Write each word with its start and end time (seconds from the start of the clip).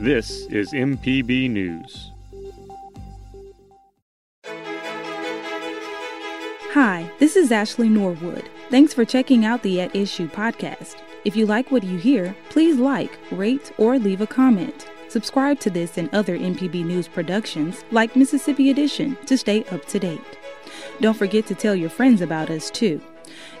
This 0.00 0.46
is 0.46 0.72
MPB 0.72 1.50
News. 1.50 2.10
Hi, 6.72 7.08
this 7.18 7.36
is 7.36 7.52
Ashley 7.52 7.88
Norwood. 7.88 8.48
Thanks 8.70 8.92
for 8.92 9.04
checking 9.04 9.44
out 9.44 9.62
the 9.62 9.80
At 9.80 9.94
Issue 9.94 10.28
podcast. 10.28 10.96
If 11.24 11.36
you 11.36 11.46
like 11.46 11.70
what 11.70 11.84
you 11.84 11.98
hear, 11.98 12.34
please 12.48 12.78
like, 12.78 13.18
rate, 13.30 13.70
or 13.78 13.98
leave 13.98 14.20
a 14.20 14.26
comment. 14.26 14.88
Subscribe 15.08 15.60
to 15.60 15.70
this 15.70 15.98
and 15.98 16.12
other 16.12 16.36
MPB 16.36 16.84
News 16.84 17.06
productions 17.06 17.84
like 17.92 18.16
Mississippi 18.16 18.70
Edition 18.70 19.16
to 19.26 19.38
stay 19.38 19.64
up 19.66 19.84
to 19.86 20.00
date. 20.00 20.38
Don't 21.00 21.16
forget 21.16 21.46
to 21.46 21.54
tell 21.54 21.74
your 21.76 21.90
friends 21.90 22.20
about 22.22 22.50
us 22.50 22.70
too. 22.70 23.00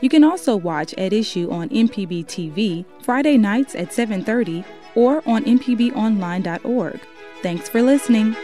You 0.00 0.08
can 0.08 0.24
also 0.24 0.56
watch 0.56 0.94
At 0.94 1.12
Issue 1.12 1.50
on 1.50 1.68
MPB 1.68 2.24
TV 2.26 2.84
Friday 3.02 3.36
nights 3.36 3.74
at 3.74 3.92
7:30 3.92 4.64
or 4.98 5.22
on 5.28 5.44
mpbonline.org. 5.44 7.00
Thanks 7.40 7.68
for 7.68 7.80
listening. 7.82 8.34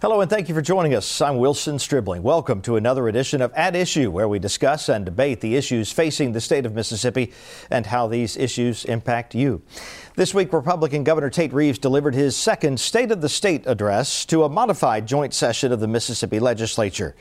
Hello 0.00 0.20
and 0.20 0.28
thank 0.28 0.50
you 0.50 0.54
for 0.54 0.60
joining 0.60 0.94
us. 0.94 1.20
I'm 1.22 1.38
Wilson 1.38 1.78
Stribling. 1.78 2.22
Welcome 2.22 2.60
to 2.62 2.76
another 2.76 3.08
edition 3.08 3.40
of 3.40 3.52
At 3.54 3.74
Issue, 3.74 4.10
where 4.10 4.28
we 4.28 4.38
discuss 4.38 4.90
and 4.90 5.04
debate 5.04 5.40
the 5.40 5.56
issues 5.56 5.92
facing 5.92 6.32
the 6.32 6.42
state 6.42 6.66
of 6.66 6.74
Mississippi 6.74 7.32
and 7.70 7.86
how 7.86 8.06
these 8.06 8.36
issues 8.36 8.84
impact 8.84 9.34
you. 9.34 9.62
This 10.14 10.34
week, 10.34 10.52
Republican 10.52 11.04
Governor 11.04 11.30
Tate 11.30 11.54
Reeves 11.54 11.78
delivered 11.78 12.14
his 12.14 12.36
second 12.36 12.80
State 12.80 13.12
of 13.12 13.22
the 13.22 13.30
State 13.30 13.66
address 13.66 14.26
to 14.26 14.44
a 14.44 14.48
modified 14.48 15.06
joint 15.06 15.32
session 15.32 15.72
of 15.72 15.80
the 15.80 15.88
Mississippi 15.88 16.38
legislature. 16.38 17.14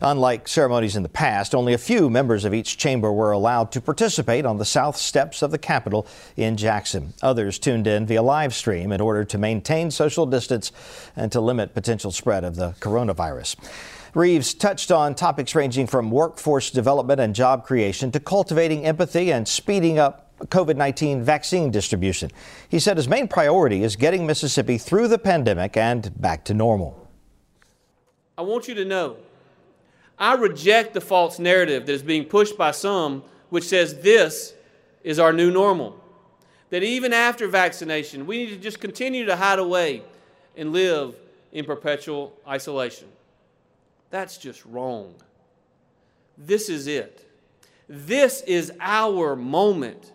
Unlike 0.00 0.48
ceremonies 0.48 0.96
in 0.96 1.02
the 1.02 1.08
past, 1.08 1.54
only 1.54 1.72
a 1.72 1.78
few 1.78 2.10
members 2.10 2.44
of 2.44 2.52
each 2.52 2.76
chamber 2.76 3.12
were 3.12 3.32
allowed 3.32 3.72
to 3.72 3.80
participate 3.80 4.44
on 4.44 4.58
the 4.58 4.64
south 4.64 4.96
steps 4.96 5.42
of 5.42 5.50
the 5.50 5.58
Capitol 5.58 6.06
in 6.36 6.56
Jackson. 6.56 7.14
Others 7.22 7.58
tuned 7.58 7.86
in 7.86 8.06
via 8.06 8.22
live 8.22 8.54
stream 8.54 8.92
in 8.92 9.00
order 9.00 9.24
to 9.24 9.38
maintain 9.38 9.90
social 9.90 10.26
distance 10.26 10.72
and 11.16 11.32
to 11.32 11.40
limit 11.40 11.74
potential 11.74 12.10
spread 12.10 12.44
of 12.44 12.56
the 12.56 12.72
coronavirus. 12.80 13.56
Reeves 14.14 14.54
touched 14.54 14.90
on 14.90 15.14
topics 15.14 15.54
ranging 15.54 15.86
from 15.86 16.10
workforce 16.10 16.70
development 16.70 17.20
and 17.20 17.34
job 17.34 17.64
creation 17.64 18.10
to 18.12 18.20
cultivating 18.20 18.84
empathy 18.84 19.30
and 19.30 19.46
speeding 19.46 19.98
up 19.98 20.26
COVID 20.44 20.76
19 20.76 21.22
vaccine 21.22 21.70
distribution. 21.70 22.30
He 22.68 22.78
said 22.78 22.96
his 22.96 23.08
main 23.08 23.28
priority 23.28 23.82
is 23.82 23.96
getting 23.96 24.26
Mississippi 24.26 24.78
through 24.78 25.08
the 25.08 25.18
pandemic 25.18 25.76
and 25.76 26.18
back 26.20 26.44
to 26.46 26.54
normal. 26.54 27.08
I 28.38 28.42
want 28.42 28.68
you 28.68 28.74
to 28.74 28.84
know 28.84 29.16
I 30.18 30.34
reject 30.34 30.94
the 30.94 31.00
false 31.00 31.38
narrative 31.38 31.86
that 31.86 31.92
is 31.92 32.02
being 32.02 32.24
pushed 32.24 32.56
by 32.56 32.70
some, 32.70 33.22
which 33.50 33.64
says 33.64 34.00
this 34.00 34.54
is 35.04 35.18
our 35.18 35.32
new 35.32 35.50
normal. 35.50 36.02
That 36.70 36.82
even 36.82 37.12
after 37.12 37.46
vaccination, 37.46 38.26
we 38.26 38.38
need 38.38 38.50
to 38.50 38.56
just 38.56 38.80
continue 38.80 39.24
to 39.26 39.36
hide 39.36 39.58
away 39.58 40.02
and 40.56 40.72
live 40.72 41.14
in 41.52 41.64
perpetual 41.64 42.32
isolation. 42.46 43.08
That's 44.10 44.38
just 44.38 44.64
wrong. 44.66 45.14
This 46.38 46.68
is 46.68 46.86
it. 46.86 47.26
This 47.88 48.40
is 48.42 48.72
our 48.80 49.36
moment. 49.36 50.12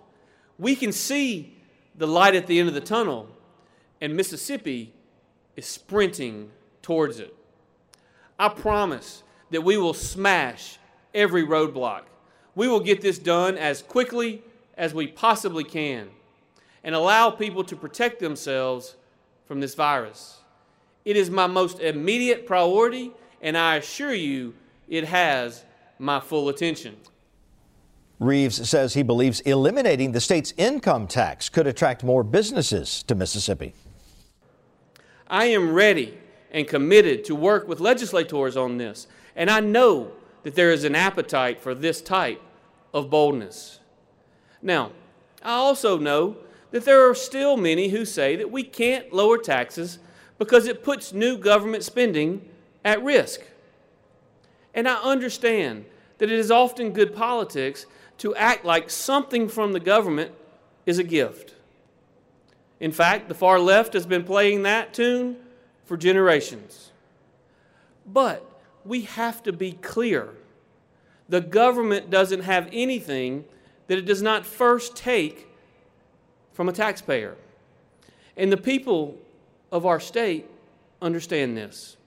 We 0.58 0.76
can 0.76 0.92
see 0.92 1.56
the 1.96 2.08
light 2.08 2.36
at 2.36 2.48
the 2.48 2.60
end 2.60 2.68
of 2.68 2.76
the 2.76 2.82
tunnel, 2.82 3.28
and 4.02 4.16
Mississippi 4.16 4.94
is 5.56 5.66
sprinting 5.66 6.52
towards 6.82 7.20
it. 7.20 7.34
I 8.38 8.50
promise 8.50 9.24
that 9.52 9.62
we 9.62 9.78
will 9.78 9.94
smash 9.94 10.80
every 11.14 11.46
roadblock. 11.46 12.02
We 12.56 12.68
will 12.68 12.80
get 12.80 13.02
this 13.02 13.20
done 13.20 13.58
as 13.58 13.82
quickly 13.82 14.42
as 14.76 14.94
we 14.94 15.08
possibly 15.08 15.64
can 15.64 16.10
and 16.84 16.96
allow 16.96 17.30
people 17.30 17.64
to 17.66 17.76
protect 17.76 18.20
themselves 18.20 18.96
from 19.46 19.60
this 19.60 19.76
virus. 19.76 20.40
It 21.06 21.16
is 21.16 21.30
my 21.30 21.48
most 21.48 21.80
immediate 21.80 22.46
priority, 22.46 23.12
and 23.42 23.58
I 23.58 23.78
assure 23.78 24.14
you 24.14 24.54
it 24.88 25.06
has 25.06 25.64
my 26.00 26.20
full 26.20 26.50
attention. 26.50 26.98
Reeves 28.20 28.70
says 28.70 28.94
he 28.94 29.04
believes 29.04 29.40
eliminating 29.42 30.12
the 30.12 30.22
state's 30.22 30.54
income 30.58 31.08
tax 31.08 31.50
could 31.50 31.66
attract 31.66 32.04
more 32.04 32.24
businesses 32.24 33.04
to 33.04 33.16
Mississippi. 33.16 33.74
I 35.28 35.46
am 35.46 35.74
ready 35.74 36.18
and 36.52 36.68
committed 36.68 37.24
to 37.26 37.36
work 37.36 37.68
with 37.68 37.80
legislators 37.80 38.58
on 38.58 38.78
this. 38.78 39.08
And 39.36 39.50
I 39.50 39.60
know 39.60 40.12
that 40.44 40.56
there 40.56 40.72
is 40.72 40.84
an 40.84 40.96
appetite 40.96 41.62
for 41.62 41.74
this 41.74 42.02
type 42.02 42.42
of 42.94 43.10
boldness. 43.10 43.80
Now, 44.62 44.92
I 45.44 45.54
also 45.54 45.98
know 45.98 46.38
that 46.72 46.86
there 46.86 47.10
are 47.10 47.16
still 47.16 47.58
many 47.58 47.90
who 47.90 48.06
say 48.06 48.36
that 48.36 48.52
we 48.52 48.64
can't 48.64 49.12
lower 49.14 49.38
taxes 49.38 50.00
because 50.38 50.68
it 50.68 50.84
puts 50.84 51.14
new 51.14 51.38
government 51.38 51.84
spending 51.84 52.48
at 52.84 53.04
risk. 53.04 53.42
And 54.74 54.88
I 54.88 54.96
understand 54.96 55.86
that 56.18 56.32
it 56.32 56.40
is 56.40 56.52
often 56.52 56.92
good 56.92 57.16
politics 57.16 57.86
to 58.20 58.36
act 58.36 58.66
like 58.66 58.90
something 58.90 59.50
from 59.50 59.74
the 59.74 59.80
government 59.80 60.32
is 60.86 61.00
a 61.00 61.04
gift. 61.04 61.56
In 62.80 62.92
fact, 62.92 63.28
the 63.28 63.36
far 63.36 63.60
left 63.60 63.94
has 63.94 64.06
been 64.06 64.24
playing 64.24 64.64
that 64.64 64.94
tune 64.94 65.38
for 65.86 65.98
generations. 65.98 66.92
But 68.06 68.46
we 68.86 69.02
have 69.02 69.44
to 69.44 69.54
be 69.54 69.74
clear. 69.74 70.30
The 71.30 71.42
government 71.42 72.10
doesn't 72.10 72.42
have 72.42 72.68
anything 72.72 73.46
that 73.88 73.98
it 73.98 74.06
does 74.06 74.22
not 74.22 74.46
first 74.46 74.96
take 74.96 75.48
from 76.54 76.70
a 76.70 76.74
taxpayer. 76.74 77.36
And 78.38 78.52
the 78.52 78.58
people 78.58 79.18
of 79.72 79.86
our 79.86 80.00
state 80.00 80.50
understand 81.02 81.58
this. 81.58 81.98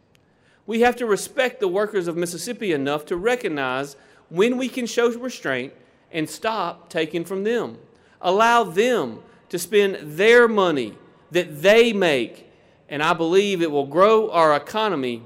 We 0.67 0.81
have 0.81 0.97
to 0.97 1.07
respect 1.07 1.61
the 1.61 1.69
workers 1.69 2.09
of 2.09 2.17
Mississippi 2.17 2.73
enough 2.73 3.05
to 3.07 3.17
recognize 3.17 3.97
when 4.31 4.57
we 4.57 4.69
can 4.69 4.87
show 4.87 5.11
restraint 5.11 5.73
and 6.11 6.29
stop 6.29 6.89
taking 6.89 7.25
from 7.25 7.45
them. 7.45 7.79
Allow 8.21 8.65
them 8.65 9.21
to 9.51 9.59
spend 9.59 10.17
their 10.17 10.49
money 10.49 10.97
that 11.31 11.63
they 11.63 11.93
make, 11.93 12.51
and 12.89 13.03
I 13.03 13.13
believe 13.13 13.61
it 13.61 13.71
will 13.71 13.87
grow 13.87 14.31
our 14.31 14.57
economy 14.57 15.23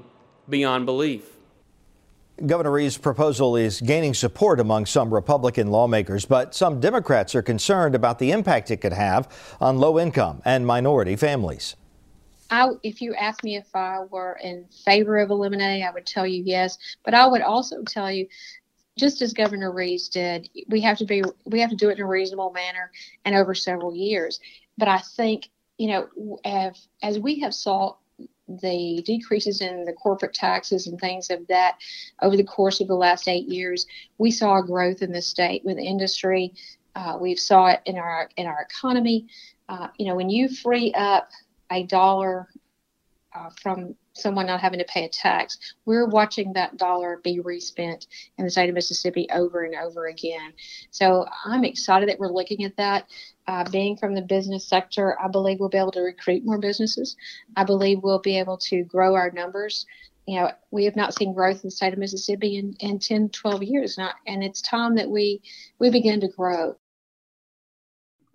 beyond 0.49 0.85
belief. 0.85 1.28
Governor 2.45 2.71
Reeves' 2.71 2.97
proposal 2.97 3.55
is 3.55 3.81
gaining 3.81 4.13
support 4.13 4.59
among 4.59 4.85
some 4.85 5.13
Republican 5.13 5.69
lawmakers, 5.69 6.25
but 6.25 6.55
some 6.55 6.79
Democrats 6.79 7.35
are 7.35 7.41
concerned 7.41 7.95
about 7.95 8.19
the 8.19 8.31
impact 8.31 8.71
it 8.71 8.77
could 8.77 8.93
have 8.93 9.27
on 9.59 9.77
low 9.77 9.99
income 9.99 10.41
and 10.45 10.65
minority 10.65 11.15
families. 11.15 11.75
I, 12.49 12.69
if 12.83 13.01
you 13.01 13.13
asked 13.13 13.43
me 13.43 13.57
if 13.57 13.75
I 13.75 13.99
were 14.09 14.39
in 14.43 14.65
favor 14.85 15.17
of 15.17 15.29
eliminating, 15.29 15.83
I 15.83 15.91
would 15.91 16.05
tell 16.05 16.25
you 16.25 16.43
yes. 16.43 16.77
But 17.03 17.13
I 17.13 17.27
would 17.27 17.41
also 17.41 17.83
tell 17.83 18.11
you, 18.11 18.27
just 18.97 19.21
as 19.21 19.33
Governor 19.33 19.71
Reeves 19.71 20.09
did, 20.09 20.49
we 20.67 20.81
have 20.81 20.97
to 20.97 21.05
be 21.05 21.23
we 21.45 21.59
have 21.59 21.69
to 21.69 21.75
do 21.75 21.89
it 21.89 21.97
in 21.97 22.03
a 22.03 22.07
reasonable 22.07 22.51
manner 22.51 22.91
and 23.23 23.35
over 23.35 23.53
several 23.53 23.95
years. 23.95 24.39
But 24.77 24.87
I 24.87 24.99
think 24.99 25.49
you 25.79 25.87
know, 25.87 26.39
as, 26.43 26.87
as 27.01 27.17
we 27.17 27.39
have 27.39 27.55
saw 27.55 27.95
the 28.61 29.01
decreases 29.05 29.61
in 29.61 29.85
the 29.85 29.93
corporate 29.93 30.33
taxes 30.33 30.87
and 30.87 30.99
things 30.99 31.29
of 31.29 31.45
that 31.47 31.77
over 32.21 32.35
the 32.35 32.43
course 32.43 32.81
of 32.81 32.87
the 32.87 32.95
last 32.95 33.27
eight 33.27 33.47
years, 33.47 33.85
we 34.17 34.31
saw 34.31 34.61
growth 34.61 35.01
in 35.01 35.11
the 35.11 35.21
state 35.21 35.63
with 35.63 35.77
industry. 35.77 36.53
Uh, 36.95 37.17
we 37.19 37.35
saw 37.35 37.67
it 37.67 37.81
in 37.85 37.97
our 37.97 38.29
in 38.37 38.47
our 38.47 38.61
economy. 38.61 39.27
Uh, 39.67 39.87
you 39.97 40.07
know, 40.07 40.15
when 40.15 40.29
you 40.29 40.49
free 40.49 40.91
up 40.93 41.29
a 41.71 41.83
dollar 41.83 42.47
uh, 43.35 43.49
from 43.61 43.95
someone 44.19 44.47
not 44.47 44.61
having 44.61 44.79
to 44.79 44.85
pay 44.85 45.05
a 45.05 45.09
tax, 45.09 45.57
we're 45.85 46.07
watching 46.07 46.53
that 46.53 46.77
dollar 46.77 47.19
be 47.23 47.39
respent 47.39 48.07
in 48.37 48.45
the 48.45 48.51
state 48.51 48.69
of 48.69 48.75
Mississippi 48.75 49.27
over 49.33 49.63
and 49.63 49.75
over 49.75 50.07
again. 50.07 50.53
So 50.91 51.25
I'm 51.45 51.63
excited 51.63 52.09
that 52.09 52.19
we're 52.19 52.31
looking 52.31 52.63
at 52.63 52.77
that. 52.77 53.07
Uh, 53.47 53.67
being 53.71 53.97
from 53.97 54.13
the 54.13 54.21
business 54.21 54.67
sector, 54.67 55.19
I 55.19 55.27
believe 55.27 55.59
we'll 55.59 55.69
be 55.69 55.79
able 55.79 55.91
to 55.93 56.01
recruit 56.01 56.45
more 56.45 56.59
businesses. 56.59 57.17
I 57.55 57.63
believe 57.63 57.99
we'll 58.03 58.19
be 58.19 58.37
able 58.37 58.57
to 58.57 58.83
grow 58.83 59.15
our 59.15 59.31
numbers. 59.31 59.87
You 60.27 60.41
know, 60.41 60.51
we 60.69 60.85
have 60.85 60.95
not 60.95 61.15
seen 61.15 61.33
growth 61.33 61.63
in 61.63 61.67
the 61.67 61.71
state 61.71 61.93
of 61.93 61.97
Mississippi 61.97 62.57
in, 62.57 62.75
in 62.79 62.99
10, 62.99 63.29
12 63.29 63.63
years, 63.63 63.97
now, 63.97 64.11
and 64.27 64.43
it's 64.43 64.61
time 64.61 64.95
that 64.97 65.09
we 65.09 65.41
we 65.79 65.89
begin 65.89 66.21
to 66.21 66.27
grow. 66.27 66.75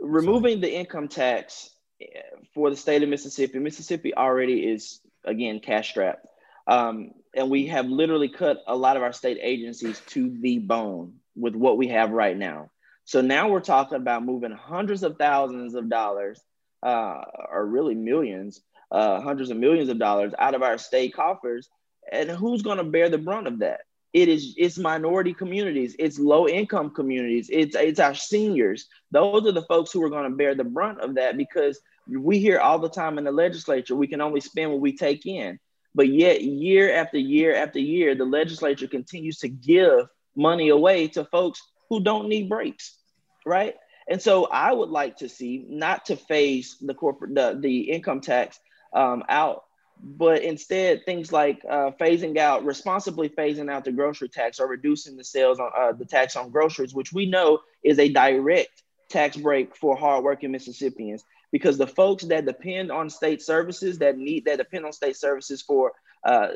Removing 0.01 0.61
the 0.61 0.75
income 0.75 1.07
tax 1.07 1.71
eh, 2.01 2.07
for 2.53 2.71
the 2.71 2.77
state 2.77 3.05
of 3.05 3.09
Mississippi, 3.09 3.61
Mississippi 3.61 4.13
already 4.13 4.67
is 4.67 5.01
again 5.25 5.61
cash 5.61 5.91
strapped, 5.91 6.27
um, 6.67 7.13
and 7.35 7.51
we 7.51 7.67
have 7.67 7.87
literally 7.87 8.29
cut 8.29 8.63
a 8.67 8.77
lot 8.77 8.97
of 8.97 9.03
our 9.03 9.13
state 9.13 9.39
agencies 9.41 10.01
to 10.09 10.37
the 10.41 10.59
bone 10.59 11.15
with 11.37 11.55
what 11.55 11.77
we 11.77 11.89
have 11.89 12.11
right 12.11 12.37
now. 12.37 12.71
So 13.05 13.21
now 13.21 13.49
we're 13.49 13.61
talking 13.61 13.97
about 13.97 14.25
moving 14.25 14.53
hundreds 14.53 15.03
of 15.03 15.19
thousands 15.19 15.75
of 15.75 15.89
dollars, 15.89 16.41
uh, 16.83 17.23
or 17.51 17.67
really 17.67 17.95
millions, 17.95 18.63
uh, 18.91 19.21
hundreds 19.21 19.51
of 19.51 19.57
millions 19.57 19.89
of 19.91 19.99
dollars 19.99 20.33
out 20.39 20.55
of 20.55 20.63
our 20.63 20.79
state 20.79 21.15
coffers. 21.15 21.69
And 22.11 22.31
who's 22.31 22.63
going 22.63 22.79
to 22.79 22.85
bear 22.85 23.09
the 23.09 23.19
brunt 23.19 23.47
of 23.47 23.59
that? 23.61 23.81
it 24.15 24.29
is 24.29 24.55
it's 24.57 24.79
minority 24.79 25.35
communities, 25.35 25.97
it's 25.99 26.21
low 26.21 26.47
income 26.47 26.91
communities, 26.91 27.51
it's 27.53 27.75
it's 27.75 27.99
our 27.99 28.15
seniors. 28.15 28.87
Those 29.11 29.45
are 29.45 29.53
the 29.53 29.65
folks 29.65 29.91
who 29.91 30.03
are 30.05 30.09
going 30.09 30.31
to 30.31 30.37
bear 30.37 30.55
the 30.55 30.65
brunt 30.65 31.01
of 31.01 31.17
that 31.17 31.37
because 31.37 31.81
we 32.07 32.39
hear 32.39 32.59
all 32.59 32.79
the 32.79 32.89
time 32.89 33.19
in 33.19 33.25
the 33.25 33.33
legislature 33.33 33.95
we 33.95 34.07
can 34.07 34.21
only 34.21 34.41
spend 34.41 34.71
what 34.71 34.81
we 34.81 34.97
take 34.97 35.27
in. 35.27 35.59
But 35.95 36.09
yet, 36.09 36.43
year 36.43 36.93
after 36.93 37.19
year 37.19 37.55
after 37.55 37.79
year, 37.79 38.15
the 38.15 38.25
legislature 38.25 38.89
continues 38.89 39.39
to 39.39 39.49
give 39.49 40.07
money 40.37 40.69
away 40.69 41.09
to 41.09 41.25
folks 41.25 41.63
who 41.89 42.03
don't 42.03 42.29
need 42.29 42.49
breaks, 42.49 42.99
right? 43.47 43.75
And 44.09 44.21
so 44.21 44.47
I 44.47 44.73
would 44.73 44.91
like 44.91 45.19
to 45.19 45.29
see 45.29 45.65
not 45.69 46.07
to 46.07 46.17
phase 46.17 46.77
the 46.81 46.95
corporate 46.95 47.35
the, 47.35 47.57
the 47.59 47.93
income 47.93 48.21
tax 48.21 48.59
um, 48.93 49.23
out, 49.29 49.63
but 50.03 50.43
instead 50.43 51.05
things 51.05 51.33
like 51.33 51.65
uh, 51.69 51.93
phasing 52.01 52.37
out 52.37 52.65
responsibly 52.65 53.29
phasing 53.29 53.71
out 53.71 53.85
the 53.85 53.93
grocery 53.93 54.29
tax 54.29 54.61
or 54.61 54.67
reducing 54.67 55.17
the 55.17 55.25
sales 55.25 55.61
on 55.61 55.71
uh, 55.79 55.93
the 55.93 56.05
tax 56.05 56.37
on 56.37 56.51
groceries, 56.51 56.93
which 56.93 57.13
we 57.13 57.27
know 57.27 57.61
is 57.83 57.99
a 57.99 58.09
direct 58.09 58.83
tax 59.09 59.37
break 59.37 59.77
for 59.77 59.97
hardworking 59.97 60.51
Mississippians 60.51 61.25
because 61.55 61.79
the 61.79 61.87
folks 61.87 62.25
that 62.25 62.47
depend 62.47 62.91
on 62.91 63.09
state 63.09 63.41
services 63.41 63.97
that 63.99 64.19
need 64.19 64.45
that 64.45 64.59
depend 64.59 64.85
on 64.85 64.93
state 64.93 65.17
services 65.17 65.63
for 65.63 65.93
uh, 66.25 66.49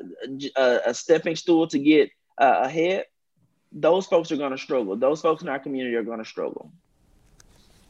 a, 0.57 0.81
a, 0.87 0.93
stepping 0.93 1.37
stool 1.37 1.69
to 1.69 1.79
get 1.79 2.11
uh, 2.39 2.63
ahead, 2.65 3.05
those 3.71 4.07
folks 4.07 4.33
are 4.33 4.37
going 4.37 4.51
to 4.51 4.59
struggle. 4.59 4.97
Those 4.97 5.21
folks 5.21 5.41
in 5.41 5.49
our 5.49 5.61
community 5.61 5.95
are 5.95 6.03
going 6.03 6.19
to 6.19 6.25
struggle. 6.25 6.73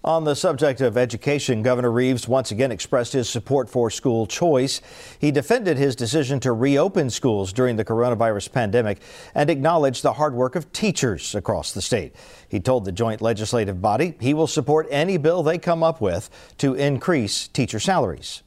On 0.09 0.25
the 0.25 0.35
subject 0.35 0.81
of 0.81 0.97
education, 0.97 1.61
Governor 1.61 1.93
Reeves 1.93 2.27
once 2.27 2.51
again 2.51 2.73
expressed 2.73 3.13
his 3.13 3.29
support 3.29 3.69
for 3.69 3.91
school 3.91 4.27
choice. 4.27 4.81
He 5.19 5.31
defended 5.31 5.77
his 5.77 5.95
decision 5.95 6.41
to 6.41 6.55
reopen 6.55 7.11
schools 7.11 7.53
during 7.53 7.77
the 7.77 7.85
coronavirus 7.85 8.51
pandemic 8.51 9.03
and 9.35 9.51
acknowledged 9.51 10.03
the 10.03 10.15
hard 10.15 10.33
work 10.33 10.57
of 10.57 10.73
teachers 10.73 11.35
across 11.35 11.73
the 11.73 11.83
state. 11.83 12.15
He 12.49 12.59
told 12.59 12.87
the 12.87 12.91
joint 12.91 13.21
legislative 13.21 13.83
body 13.83 14.15
he 14.19 14.33
will 14.33 14.47
support 14.47 14.87
any 14.91 15.19
bill 15.19 15.43
they 15.43 15.59
come 15.59 15.83
up 15.83 16.01
with 16.01 16.31
to 16.57 16.73
increase 16.73 17.47
teacher 17.47 17.79
salaries. 17.79 18.43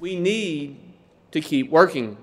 We 0.00 0.18
need 0.18 0.76
to 1.30 1.40
keep 1.40 1.70
working. 1.70 2.16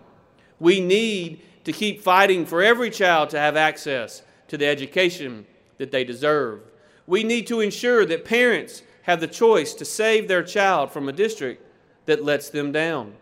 We 0.60 0.82
need 0.82 1.40
to 1.64 1.72
keep 1.72 2.02
fighting 2.02 2.46
for 2.46 2.62
every 2.62 2.90
child 2.90 3.30
to 3.30 3.40
have 3.40 3.56
access 3.56 4.24
to 4.50 4.58
the 4.58 4.66
education 4.66 5.46
that 5.78 5.92
they 5.92 6.04
deserve. 6.04 6.60
We 7.08 7.24
need 7.24 7.48
to 7.48 7.62
ensure 7.62 8.06
that 8.06 8.26
parents 8.26 8.84
have 9.04 9.22
the 9.22 9.28
choice 9.28 9.74
to 9.76 9.86
save 9.86 10.28
their 10.28 10.44
child 10.44 10.92
from 10.92 11.08
a 11.08 11.14
district 11.14 11.64
that 12.06 12.24
lets 12.24 12.50
them 12.50 12.72
down. 12.72 13.14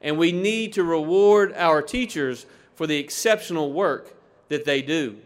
And 0.00 0.16
we 0.16 0.32
need 0.32 0.72
to 0.74 0.84
reward 0.84 1.52
our 1.56 1.82
teachers 1.82 2.46
for 2.76 2.86
the 2.86 2.98
exceptional 2.98 3.72
work 3.72 4.14
that 4.48 4.64
they 4.64 4.80
do. 4.80 5.16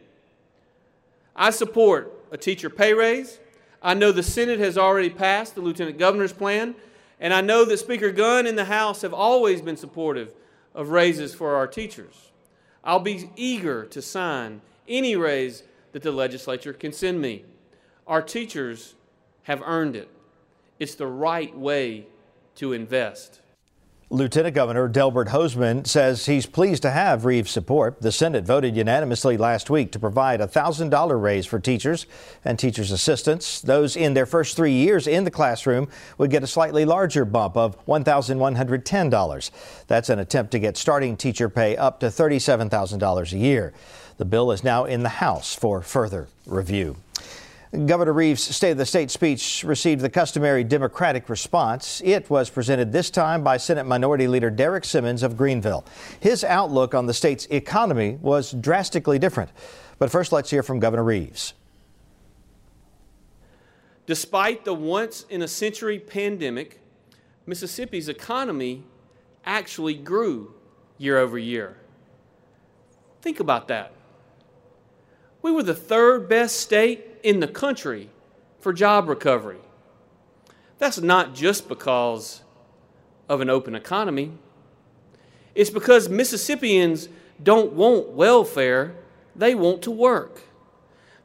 I 1.34 1.50
support 1.50 2.12
a 2.30 2.38
teacher 2.38 2.70
pay 2.70 2.94
raise. 2.94 3.38
I 3.82 3.94
know 3.94 4.10
the 4.10 4.22
Senate 4.22 4.58
has 4.58 4.78
already 4.78 5.10
passed 5.10 5.54
the 5.54 5.60
Lieutenant 5.60 5.98
Governor's 5.98 6.32
plan, 6.32 6.74
and 7.20 7.32
I 7.32 7.42
know 7.42 7.64
that 7.66 7.78
Speaker 7.78 8.10
Gunn 8.10 8.46
and 8.46 8.56
the 8.58 8.64
House 8.64 9.02
have 9.02 9.14
always 9.14 9.60
been 9.60 9.76
supportive 9.76 10.32
of 10.74 10.90
raises 10.90 11.34
for 11.34 11.54
our 11.54 11.66
teachers. 11.66 12.30
I'll 12.82 13.00
be 13.00 13.30
eager 13.36 13.84
to 13.86 14.00
sign 14.00 14.62
any 14.88 15.16
raise 15.16 15.62
that 15.92 16.02
the 16.02 16.12
legislature 16.12 16.72
can 16.72 16.92
send 16.92 17.20
me. 17.20 17.44
Our 18.06 18.22
teachers 18.22 18.94
have 19.44 19.62
earned 19.64 19.96
it. 19.96 20.08
It's 20.78 20.94
the 20.94 21.08
right 21.08 21.56
way 21.56 22.06
to 22.56 22.72
invest. 22.72 23.40
Lieutenant 24.08 24.54
Governor 24.54 24.86
Delbert 24.86 25.28
Hosemann 25.28 25.84
says 25.84 26.26
he's 26.26 26.46
pleased 26.46 26.82
to 26.82 26.92
have 26.92 27.24
Reeves' 27.24 27.50
support. 27.50 28.00
The 28.00 28.12
Senate 28.12 28.44
voted 28.44 28.76
unanimously 28.76 29.36
last 29.36 29.68
week 29.68 29.90
to 29.90 29.98
provide 29.98 30.40
a 30.40 30.46
$1,000 30.46 31.20
raise 31.20 31.44
for 31.44 31.58
teachers 31.58 32.06
and 32.44 32.56
teachers' 32.56 32.92
assistants. 32.92 33.60
Those 33.60 33.96
in 33.96 34.14
their 34.14 34.24
first 34.24 34.56
three 34.56 34.74
years 34.74 35.08
in 35.08 35.24
the 35.24 35.30
classroom 35.32 35.88
would 36.18 36.30
get 36.30 36.44
a 36.44 36.46
slightly 36.46 36.84
larger 36.84 37.24
bump 37.24 37.56
of 37.56 37.84
$1,110. 37.86 39.50
That's 39.88 40.08
an 40.08 40.20
attempt 40.20 40.52
to 40.52 40.60
get 40.60 40.76
starting 40.76 41.16
teacher 41.16 41.48
pay 41.48 41.76
up 41.76 41.98
to 41.98 42.06
$37,000 42.06 43.32
a 43.32 43.36
year. 43.36 43.72
The 44.18 44.24
bill 44.24 44.52
is 44.52 44.62
now 44.62 44.84
in 44.84 45.02
the 45.02 45.08
House 45.08 45.52
for 45.52 45.82
further 45.82 46.28
review. 46.46 46.96
Governor 47.84 48.14
Reeves' 48.14 48.42
State 48.42 48.70
of 48.70 48.78
the 48.78 48.86
State 48.86 49.10
speech 49.10 49.62
received 49.66 50.00
the 50.00 50.08
customary 50.08 50.64
Democratic 50.64 51.28
response. 51.28 52.00
It 52.02 52.30
was 52.30 52.48
presented 52.48 52.90
this 52.90 53.10
time 53.10 53.44
by 53.44 53.58
Senate 53.58 53.84
Minority 53.84 54.26
Leader 54.28 54.48
Derrick 54.48 54.84
Simmons 54.84 55.22
of 55.22 55.36
Greenville. 55.36 55.84
His 56.18 56.42
outlook 56.42 56.94
on 56.94 57.04
the 57.04 57.12
state's 57.12 57.44
economy 57.46 58.18
was 58.22 58.52
drastically 58.52 59.18
different. 59.18 59.50
But 59.98 60.10
first, 60.10 60.32
let's 60.32 60.48
hear 60.48 60.62
from 60.62 60.78
Governor 60.80 61.04
Reeves. 61.04 61.52
Despite 64.06 64.64
the 64.64 64.74
once 64.74 65.26
in 65.28 65.42
a 65.42 65.48
century 65.48 65.98
pandemic, 65.98 66.80
Mississippi's 67.44 68.08
economy 68.08 68.84
actually 69.44 69.94
grew 69.94 70.54
year 70.96 71.18
over 71.18 71.36
year. 71.36 71.76
Think 73.20 73.40
about 73.40 73.68
that. 73.68 73.92
We 75.42 75.52
were 75.52 75.62
the 75.62 75.74
third 75.74 76.28
best 76.28 76.60
state 76.60 77.15
in 77.26 77.40
the 77.40 77.48
country 77.48 78.08
for 78.60 78.72
job 78.72 79.08
recovery. 79.08 79.58
That's 80.78 81.00
not 81.00 81.34
just 81.34 81.68
because 81.68 82.42
of 83.28 83.40
an 83.40 83.50
open 83.50 83.74
economy. 83.74 84.30
It's 85.52 85.70
because 85.70 86.08
Mississippians 86.08 87.08
don't 87.42 87.72
want 87.72 88.10
welfare, 88.10 88.94
they 89.34 89.56
want 89.56 89.82
to 89.82 89.90
work. 89.90 90.42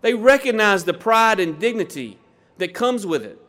They 0.01 0.15
recognize 0.15 0.85
the 0.85 0.95
pride 0.95 1.39
and 1.39 1.59
dignity 1.59 2.17
that 2.57 2.73
comes 2.73 3.05
with 3.05 3.23
it, 3.23 3.39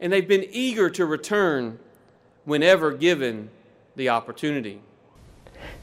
and 0.00 0.10
they've 0.10 0.26
been 0.26 0.46
eager 0.50 0.88
to 0.88 1.04
return 1.04 1.78
whenever 2.46 2.92
given 2.92 3.50
the 3.94 4.08
opportunity. 4.08 4.80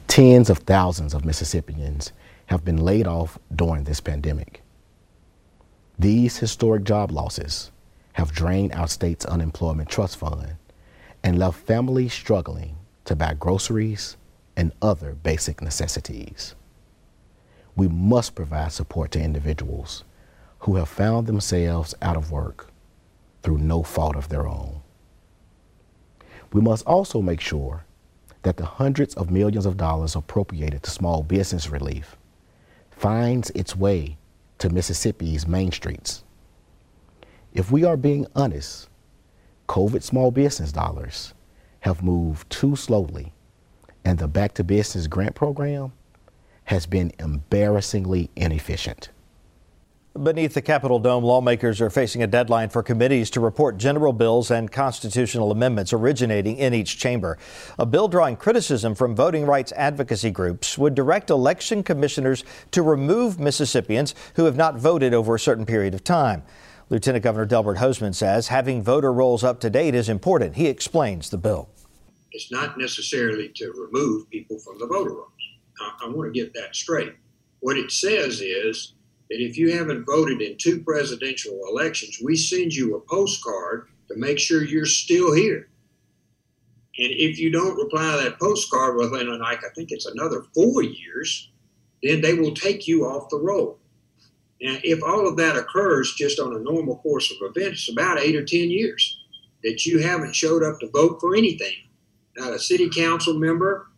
Tens 0.08 0.50
of 0.50 0.58
thousands 0.58 1.14
of 1.14 1.24
Mississippians 1.24 2.10
have 2.46 2.64
been 2.64 2.78
laid 2.78 3.06
off 3.06 3.38
during 3.54 3.84
this 3.84 4.00
pandemic. 4.00 4.61
These 5.98 6.38
historic 6.38 6.84
job 6.84 7.10
losses 7.10 7.70
have 8.14 8.32
drained 8.32 8.72
our 8.72 8.88
state's 8.88 9.24
unemployment 9.24 9.88
trust 9.88 10.16
fund 10.16 10.56
and 11.22 11.38
left 11.38 11.58
families 11.66 12.12
struggling 12.12 12.76
to 13.04 13.16
buy 13.16 13.34
groceries 13.34 14.16
and 14.56 14.72
other 14.82 15.14
basic 15.14 15.62
necessities. 15.62 16.54
We 17.76 17.88
must 17.88 18.34
provide 18.34 18.72
support 18.72 19.12
to 19.12 19.22
individuals 19.22 20.04
who 20.60 20.76
have 20.76 20.88
found 20.88 21.26
themselves 21.26 21.94
out 22.02 22.16
of 22.16 22.30
work 22.30 22.70
through 23.42 23.58
no 23.58 23.82
fault 23.82 24.16
of 24.16 24.28
their 24.28 24.46
own. 24.46 24.82
We 26.52 26.60
must 26.60 26.86
also 26.86 27.22
make 27.22 27.40
sure 27.40 27.84
that 28.42 28.56
the 28.56 28.66
hundreds 28.66 29.14
of 29.14 29.30
millions 29.30 29.66
of 29.66 29.76
dollars 29.76 30.14
appropriated 30.14 30.82
to 30.82 30.90
small 30.90 31.22
business 31.22 31.70
relief 31.70 32.16
finds 32.90 33.50
its 33.50 33.74
way 33.74 34.18
to 34.62 34.70
Mississippi's 34.70 35.48
main 35.48 35.72
streets. 35.72 36.22
If 37.52 37.72
we 37.72 37.82
are 37.82 37.96
being 37.96 38.28
honest, 38.36 38.88
COVID 39.68 40.04
small 40.04 40.30
business 40.30 40.70
dollars 40.70 41.34
have 41.80 42.04
moved 42.04 42.48
too 42.48 42.76
slowly, 42.76 43.32
and 44.04 44.20
the 44.20 44.28
Back 44.28 44.54
to 44.54 44.62
Business 44.62 45.08
grant 45.08 45.34
program 45.34 45.92
has 46.66 46.86
been 46.86 47.10
embarrassingly 47.18 48.30
inefficient. 48.36 49.10
Beneath 50.20 50.52
the 50.52 50.60
Capitol 50.60 50.98
Dome, 50.98 51.24
lawmakers 51.24 51.80
are 51.80 51.88
facing 51.88 52.22
a 52.22 52.26
deadline 52.26 52.68
for 52.68 52.82
committees 52.82 53.30
to 53.30 53.40
report 53.40 53.78
general 53.78 54.12
bills 54.12 54.50
and 54.50 54.70
constitutional 54.70 55.50
amendments 55.50 55.94
originating 55.94 56.58
in 56.58 56.74
each 56.74 56.98
chamber. 56.98 57.38
A 57.78 57.86
bill 57.86 58.08
drawing 58.08 58.36
criticism 58.36 58.94
from 58.94 59.16
voting 59.16 59.46
rights 59.46 59.72
advocacy 59.72 60.30
groups 60.30 60.76
would 60.76 60.94
direct 60.94 61.30
election 61.30 61.82
commissioners 61.82 62.44
to 62.72 62.82
remove 62.82 63.40
Mississippians 63.40 64.14
who 64.34 64.44
have 64.44 64.54
not 64.54 64.76
voted 64.76 65.14
over 65.14 65.34
a 65.34 65.40
certain 65.40 65.64
period 65.64 65.94
of 65.94 66.04
time. 66.04 66.42
Lieutenant 66.90 67.24
Governor 67.24 67.46
Delbert 67.46 67.78
Hosemann 67.78 68.14
says 68.14 68.48
having 68.48 68.82
voter 68.82 69.14
rolls 69.14 69.42
up 69.42 69.60
to 69.60 69.70
date 69.70 69.94
is 69.94 70.10
important. 70.10 70.56
He 70.56 70.66
explains 70.66 71.30
the 71.30 71.38
bill. 71.38 71.70
It's 72.32 72.52
not 72.52 72.76
necessarily 72.76 73.48
to 73.54 73.72
remove 73.72 74.28
people 74.28 74.58
from 74.58 74.78
the 74.78 74.86
voter 74.86 75.14
rolls. 75.14 75.30
I, 75.80 76.04
I 76.04 76.08
want 76.10 76.34
to 76.34 76.38
get 76.38 76.52
that 76.52 76.76
straight. 76.76 77.14
What 77.60 77.78
it 77.78 77.90
says 77.90 78.42
is 78.42 78.92
that 79.32 79.42
if 79.42 79.56
you 79.56 79.74
haven't 79.74 80.04
voted 80.04 80.42
in 80.42 80.58
two 80.58 80.82
presidential 80.82 81.58
elections, 81.66 82.18
we 82.22 82.36
send 82.36 82.74
you 82.74 82.96
a 82.96 83.00
postcard 83.00 83.88
to 84.08 84.14
make 84.14 84.38
sure 84.38 84.62
you're 84.62 84.84
still 84.84 85.32
here. 85.32 85.70
And 86.98 87.10
if 87.10 87.38
you 87.38 87.50
don't 87.50 87.78
reply 87.78 88.10
to 88.10 88.24
that 88.24 88.38
postcard 88.38 88.96
within, 88.96 89.38
like, 89.38 89.64
I 89.64 89.70
think 89.74 89.90
it's 89.90 90.04
another 90.04 90.44
four 90.54 90.82
years, 90.82 91.50
then 92.02 92.20
they 92.20 92.34
will 92.34 92.52
take 92.52 92.86
you 92.86 93.06
off 93.06 93.30
the 93.30 93.38
roll. 93.38 93.78
Now, 94.60 94.76
if 94.84 95.02
all 95.02 95.26
of 95.26 95.38
that 95.38 95.56
occurs 95.56 96.12
just 96.12 96.38
on 96.38 96.54
a 96.54 96.60
normal 96.60 96.98
course 96.98 97.30
of 97.30 97.38
events, 97.40 97.88
it's 97.88 97.92
about 97.92 98.20
eight 98.20 98.36
or 98.36 98.44
10 98.44 98.68
years 98.68 99.18
that 99.62 99.86
you 99.86 100.00
haven't 100.00 100.36
showed 100.36 100.62
up 100.62 100.78
to 100.80 100.90
vote 100.90 101.22
for 101.22 101.34
anything. 101.34 101.72
Not 102.36 102.52
a 102.52 102.58
city 102.58 102.90
council 102.90 103.38
member, 103.38 103.88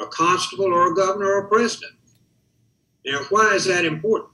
a 0.00 0.06
constable, 0.06 0.72
or 0.72 0.92
a 0.92 0.94
governor 0.94 1.26
or 1.26 1.44
a 1.44 1.48
president. 1.48 1.92
Now, 3.04 3.20
why 3.28 3.52
is 3.54 3.66
that 3.66 3.84
important? 3.84 4.32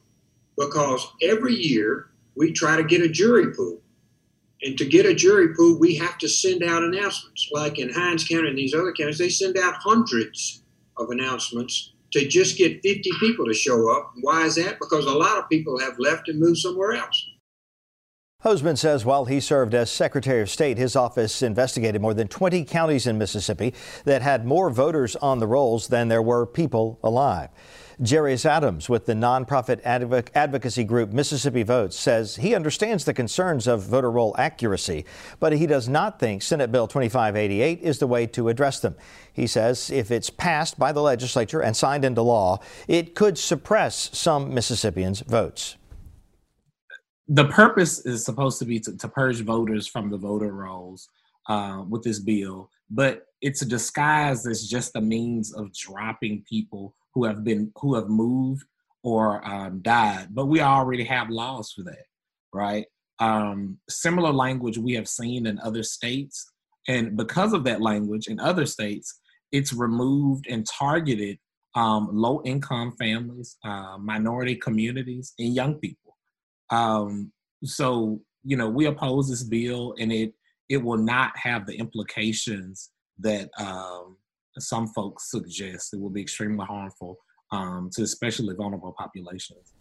Because 0.58 1.06
every 1.22 1.54
year 1.54 2.10
we 2.36 2.52
try 2.52 2.76
to 2.76 2.84
get 2.84 3.00
a 3.00 3.08
jury 3.08 3.52
pool. 3.54 3.80
And 4.62 4.76
to 4.76 4.84
get 4.84 5.06
a 5.06 5.14
jury 5.14 5.54
pool, 5.54 5.78
we 5.78 5.94
have 5.96 6.18
to 6.18 6.28
send 6.28 6.64
out 6.64 6.82
announcements. 6.82 7.48
Like 7.52 7.78
in 7.78 7.92
Hinds 7.92 8.24
County 8.24 8.48
and 8.48 8.58
these 8.58 8.74
other 8.74 8.92
counties, 8.92 9.18
they 9.18 9.28
send 9.28 9.56
out 9.56 9.74
hundreds 9.76 10.62
of 10.96 11.10
announcements 11.10 11.92
to 12.12 12.26
just 12.26 12.58
get 12.58 12.82
50 12.82 13.10
people 13.20 13.46
to 13.46 13.54
show 13.54 13.96
up. 13.96 14.12
Why 14.20 14.46
is 14.46 14.56
that? 14.56 14.78
Because 14.80 15.06
a 15.06 15.12
lot 15.12 15.38
of 15.38 15.48
people 15.48 15.78
have 15.78 15.98
left 15.98 16.28
and 16.28 16.40
moved 16.40 16.58
somewhere 16.58 16.92
else. 16.92 17.24
Hosemann 18.44 18.78
says 18.78 19.04
while 19.04 19.24
he 19.24 19.40
served 19.40 19.74
as 19.74 19.90
Secretary 19.90 20.40
of 20.40 20.48
State, 20.48 20.78
his 20.78 20.94
office 20.94 21.42
investigated 21.42 22.00
more 22.00 22.14
than 22.14 22.28
20 22.28 22.64
counties 22.64 23.06
in 23.06 23.18
Mississippi 23.18 23.74
that 24.04 24.22
had 24.22 24.46
more 24.46 24.70
voters 24.70 25.16
on 25.16 25.40
the 25.40 25.46
rolls 25.46 25.88
than 25.88 26.06
there 26.06 26.22
were 26.22 26.46
people 26.46 27.00
alive. 27.02 27.48
Jarius 28.00 28.44
Adams 28.44 28.88
with 28.88 29.06
the 29.06 29.14
nonprofit 29.14 29.80
advocacy 29.84 30.84
group 30.84 31.12
Mississippi 31.12 31.64
Votes 31.64 31.98
says 31.98 32.36
he 32.36 32.54
understands 32.54 33.04
the 33.04 33.12
concerns 33.12 33.66
of 33.66 33.82
voter 33.82 34.10
roll 34.10 34.34
accuracy, 34.38 35.04
but 35.40 35.52
he 35.52 35.66
does 35.66 35.88
not 35.88 36.20
think 36.20 36.42
Senate 36.42 36.70
Bill 36.70 36.86
2588 36.86 37.80
is 37.82 37.98
the 37.98 38.06
way 38.06 38.26
to 38.28 38.48
address 38.48 38.78
them. 38.78 38.94
He 39.32 39.46
says 39.48 39.90
if 39.90 40.10
it's 40.10 40.30
passed 40.30 40.78
by 40.78 40.92
the 40.92 41.02
legislature 41.02 41.60
and 41.60 41.76
signed 41.76 42.04
into 42.04 42.22
law, 42.22 42.60
it 42.86 43.16
could 43.16 43.36
suppress 43.36 44.10
some 44.12 44.54
Mississippians' 44.54 45.20
votes 45.20 45.76
the 47.28 47.44
purpose 47.44 48.04
is 48.06 48.24
supposed 48.24 48.58
to 48.58 48.64
be 48.64 48.80
to, 48.80 48.96
to 48.96 49.08
purge 49.08 49.42
voters 49.42 49.86
from 49.86 50.10
the 50.10 50.16
voter 50.16 50.52
rolls 50.52 51.08
uh, 51.48 51.84
with 51.88 52.02
this 52.02 52.18
bill, 52.18 52.70
but 52.90 53.26
it's 53.40 53.62
a 53.62 53.66
disguise 53.66 54.42
that's 54.42 54.66
just 54.66 54.96
a 54.96 55.00
means 55.00 55.52
of 55.52 55.72
dropping 55.74 56.42
people 56.48 56.94
who 57.14 57.24
have 57.24 57.44
been 57.44 57.72
who 57.76 57.94
have 57.94 58.08
moved 58.08 58.64
or 59.02 59.46
um, 59.46 59.80
died. 59.80 60.28
But 60.30 60.46
we 60.46 60.60
already 60.60 61.04
have 61.04 61.30
laws 61.30 61.72
for 61.72 61.82
that, 61.84 62.04
right? 62.52 62.86
Um, 63.20 63.78
similar 63.88 64.32
language 64.32 64.78
we 64.78 64.92
have 64.94 65.08
seen 65.08 65.46
in 65.46 65.58
other 65.60 65.82
states, 65.82 66.50
and 66.86 67.16
because 67.16 67.52
of 67.52 67.64
that 67.64 67.80
language 67.80 68.28
in 68.28 68.38
other 68.40 68.66
states, 68.66 69.20
it's 69.52 69.72
removed 69.72 70.46
and 70.48 70.66
targeted 70.66 71.38
um, 71.74 72.08
low 72.12 72.42
income 72.44 72.92
families, 72.98 73.56
uh, 73.64 73.96
minority 73.98 74.56
communities, 74.56 75.32
and 75.38 75.54
young 75.54 75.74
people. 75.74 76.16
Um, 76.70 77.32
so 77.64 78.20
you 78.44 78.56
know, 78.56 78.68
we 78.68 78.86
oppose 78.86 79.28
this 79.28 79.42
bill, 79.42 79.94
and 79.98 80.12
it 80.12 80.32
it 80.68 80.82
will 80.82 80.98
not 80.98 81.36
have 81.36 81.66
the 81.66 81.76
implications 81.76 82.90
that 83.18 83.50
um, 83.58 84.16
some 84.62 84.88
folks 84.88 85.30
suggest. 85.30 85.94
It 85.94 86.00
will 86.00 86.10
be 86.10 86.22
extremely 86.22 86.64
harmful 86.66 87.18
um, 87.50 87.90
to 87.94 88.02
especially 88.02 88.54
vulnerable 88.54 88.94
populations. 88.98 89.72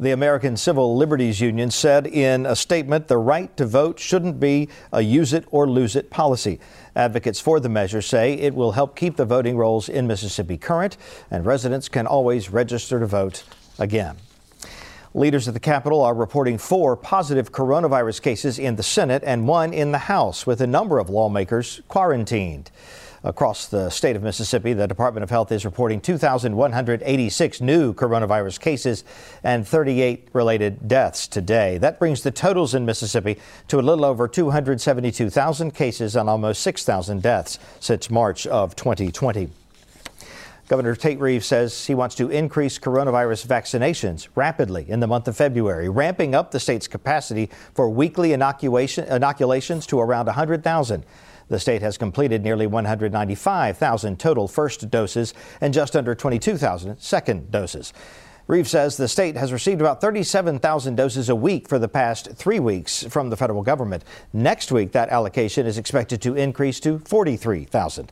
The 0.00 0.10
American 0.10 0.56
Civil 0.56 0.96
Liberties 0.96 1.40
Union 1.40 1.70
said 1.70 2.06
in 2.06 2.46
a 2.46 2.56
statement 2.56 3.06
the 3.06 3.18
right 3.18 3.54
to 3.56 3.66
vote 3.66 4.00
shouldn't 4.00 4.40
be 4.40 4.68
a 4.92 5.00
use 5.00 5.32
it 5.32 5.44
or 5.50 5.68
lose 5.68 5.94
it 5.94 6.10
policy. 6.10 6.58
Advocates 6.96 7.38
for 7.38 7.60
the 7.60 7.68
measure 7.68 8.02
say 8.02 8.32
it 8.34 8.54
will 8.54 8.72
help 8.72 8.96
keep 8.96 9.16
the 9.16 9.24
voting 9.24 9.56
rolls 9.56 9.88
in 9.88 10.06
Mississippi 10.06 10.56
current, 10.56 10.96
and 11.30 11.46
residents 11.46 11.88
can 11.88 12.06
always 12.06 12.50
register 12.50 12.98
to 12.98 13.06
vote 13.06 13.44
again. 13.78 14.16
Leaders 15.14 15.46
at 15.46 15.52
the 15.54 15.60
Capitol 15.60 16.00
are 16.02 16.14
reporting 16.14 16.56
four 16.56 16.96
positive 16.96 17.52
coronavirus 17.52 18.22
cases 18.22 18.58
in 18.58 18.76
the 18.76 18.82
Senate 18.82 19.22
and 19.26 19.46
one 19.46 19.74
in 19.74 19.92
the 19.92 19.98
House, 19.98 20.46
with 20.46 20.62
a 20.62 20.66
number 20.66 20.98
of 20.98 21.10
lawmakers 21.10 21.82
quarantined. 21.88 22.70
Across 23.24 23.68
the 23.68 23.88
state 23.88 24.16
of 24.16 24.22
Mississippi, 24.24 24.72
the 24.72 24.88
Department 24.88 25.22
of 25.22 25.30
Health 25.30 25.52
is 25.52 25.64
reporting 25.64 26.00
2,186 26.00 27.60
new 27.60 27.94
coronavirus 27.94 28.58
cases 28.58 29.04
and 29.44 29.66
38 29.66 30.28
related 30.32 30.88
deaths 30.88 31.28
today. 31.28 31.78
That 31.78 32.00
brings 32.00 32.24
the 32.24 32.32
totals 32.32 32.74
in 32.74 32.84
Mississippi 32.84 33.38
to 33.68 33.78
a 33.78 33.82
little 33.82 34.04
over 34.04 34.26
272,000 34.26 35.70
cases 35.72 36.16
and 36.16 36.28
almost 36.28 36.62
6,000 36.62 37.22
deaths 37.22 37.60
since 37.78 38.10
March 38.10 38.44
of 38.48 38.74
2020. 38.74 39.50
Governor 40.66 40.96
Tate 40.96 41.20
Reeves 41.20 41.46
says 41.46 41.86
he 41.86 41.94
wants 41.94 42.16
to 42.16 42.28
increase 42.28 42.76
coronavirus 42.76 43.46
vaccinations 43.46 44.26
rapidly 44.34 44.84
in 44.88 44.98
the 44.98 45.06
month 45.06 45.28
of 45.28 45.36
February, 45.36 45.88
ramping 45.88 46.34
up 46.34 46.50
the 46.50 46.58
state's 46.58 46.88
capacity 46.88 47.50
for 47.72 47.88
weekly 47.88 48.32
inoculation, 48.32 49.06
inoculations 49.06 49.86
to 49.86 50.00
around 50.00 50.26
100,000. 50.26 51.04
The 51.48 51.60
state 51.60 51.82
has 51.82 51.98
completed 51.98 52.42
nearly 52.42 52.66
195,000 52.66 54.18
total 54.18 54.48
first 54.48 54.90
doses 54.90 55.34
and 55.60 55.74
just 55.74 55.96
under 55.96 56.14
22,000 56.14 56.98
second 56.98 57.50
doses. 57.50 57.92
Reeves 58.48 58.70
says 58.70 58.96
the 58.96 59.06
state 59.06 59.36
has 59.36 59.52
received 59.52 59.80
about 59.80 60.00
37,000 60.00 60.96
doses 60.96 61.28
a 61.28 61.36
week 61.36 61.68
for 61.68 61.78
the 61.78 61.88
past 61.88 62.32
three 62.34 62.58
weeks 62.58 63.04
from 63.04 63.30
the 63.30 63.36
federal 63.36 63.62
government. 63.62 64.04
Next 64.32 64.72
week, 64.72 64.92
that 64.92 65.10
allocation 65.10 65.64
is 65.64 65.78
expected 65.78 66.20
to 66.22 66.34
increase 66.34 66.80
to 66.80 66.98
43,000. 66.98 68.10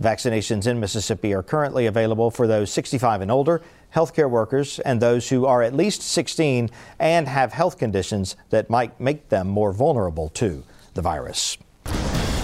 Vaccinations 0.00 0.66
in 0.66 0.78
Mississippi 0.78 1.32
are 1.32 1.42
currently 1.42 1.86
available 1.86 2.30
for 2.30 2.46
those 2.46 2.70
65 2.70 3.22
and 3.22 3.30
older, 3.30 3.62
healthcare 3.94 4.28
workers, 4.28 4.78
and 4.80 5.00
those 5.00 5.28
who 5.28 5.46
are 5.46 5.62
at 5.62 5.74
least 5.74 6.02
16 6.02 6.70
and 6.98 7.28
have 7.28 7.52
health 7.52 7.78
conditions 7.78 8.36
that 8.50 8.68
might 8.68 8.98
make 9.00 9.30
them 9.30 9.48
more 9.48 9.72
vulnerable 9.72 10.28
to 10.30 10.64
the 10.94 11.02
virus. 11.02 11.56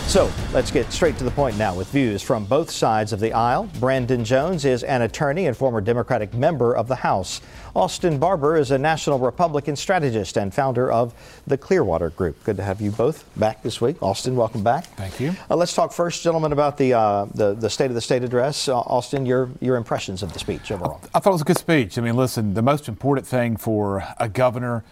So 0.09 0.33
let's 0.55 0.71
get 0.71 0.91
straight 0.91 1.19
to 1.19 1.25
the 1.25 1.31
point 1.31 1.59
now 1.59 1.75
with 1.75 1.89
views 1.89 2.23
from 2.23 2.47
both 2.47 2.71
sides 2.71 3.13
of 3.13 3.21
the 3.21 3.35
aisle. 3.35 3.69
Brandon 3.79 4.25
Jones 4.25 4.65
is 4.65 4.83
an 4.83 5.03
attorney 5.03 5.45
and 5.45 5.55
former 5.55 5.83
Democratic 5.83 6.33
member 6.33 6.75
of 6.75 6.89
the 6.89 6.95
House. 6.95 7.43
Austin 7.77 8.19
Barbour 8.19 8.57
is 8.57 8.71
a 8.71 8.79
national 8.79 9.19
Republican 9.19 9.77
strategist 9.77 10.39
and 10.39 10.55
founder 10.55 10.91
of 10.91 11.13
the 11.47 11.59
Clearwater 11.59 12.09
Group. 12.09 12.43
Good 12.45 12.57
to 12.57 12.63
have 12.63 12.81
you 12.81 12.91
both 12.91 13.23
back 13.39 13.63
this 13.63 13.83
week. 13.83 14.03
Austin, 14.03 14.35
welcome 14.35 14.63
back. 14.63 14.87
Thank 14.97 15.21
you. 15.21 15.35
Uh, 15.51 15.57
let's 15.57 15.75
talk 15.75 15.93
first, 15.93 16.23
gentlemen, 16.23 16.53
about 16.53 16.79
the, 16.79 16.95
uh, 16.95 17.27
the, 17.35 17.53
the 17.53 17.69
State 17.69 17.91
of 17.91 17.95
the 17.95 18.01
State 18.01 18.25
address. 18.25 18.67
Uh, 18.67 18.79
Austin, 18.79 19.27
your 19.27 19.51
your 19.61 19.77
impressions 19.77 20.23
of 20.23 20.33
the 20.33 20.39
speech 20.39 20.73
overall. 20.73 21.03
I, 21.13 21.19
I 21.19 21.21
thought 21.21 21.31
it 21.31 21.35
was 21.35 21.43
a 21.43 21.45
good 21.45 21.59
speech. 21.59 21.99
I 21.99 22.01
mean, 22.01 22.17
listen, 22.17 22.55
the 22.55 22.63
most 22.63 22.89
important 22.89 23.27
thing 23.27 23.59
for 23.59 24.03
a 24.19 24.31
governor. 24.31 24.85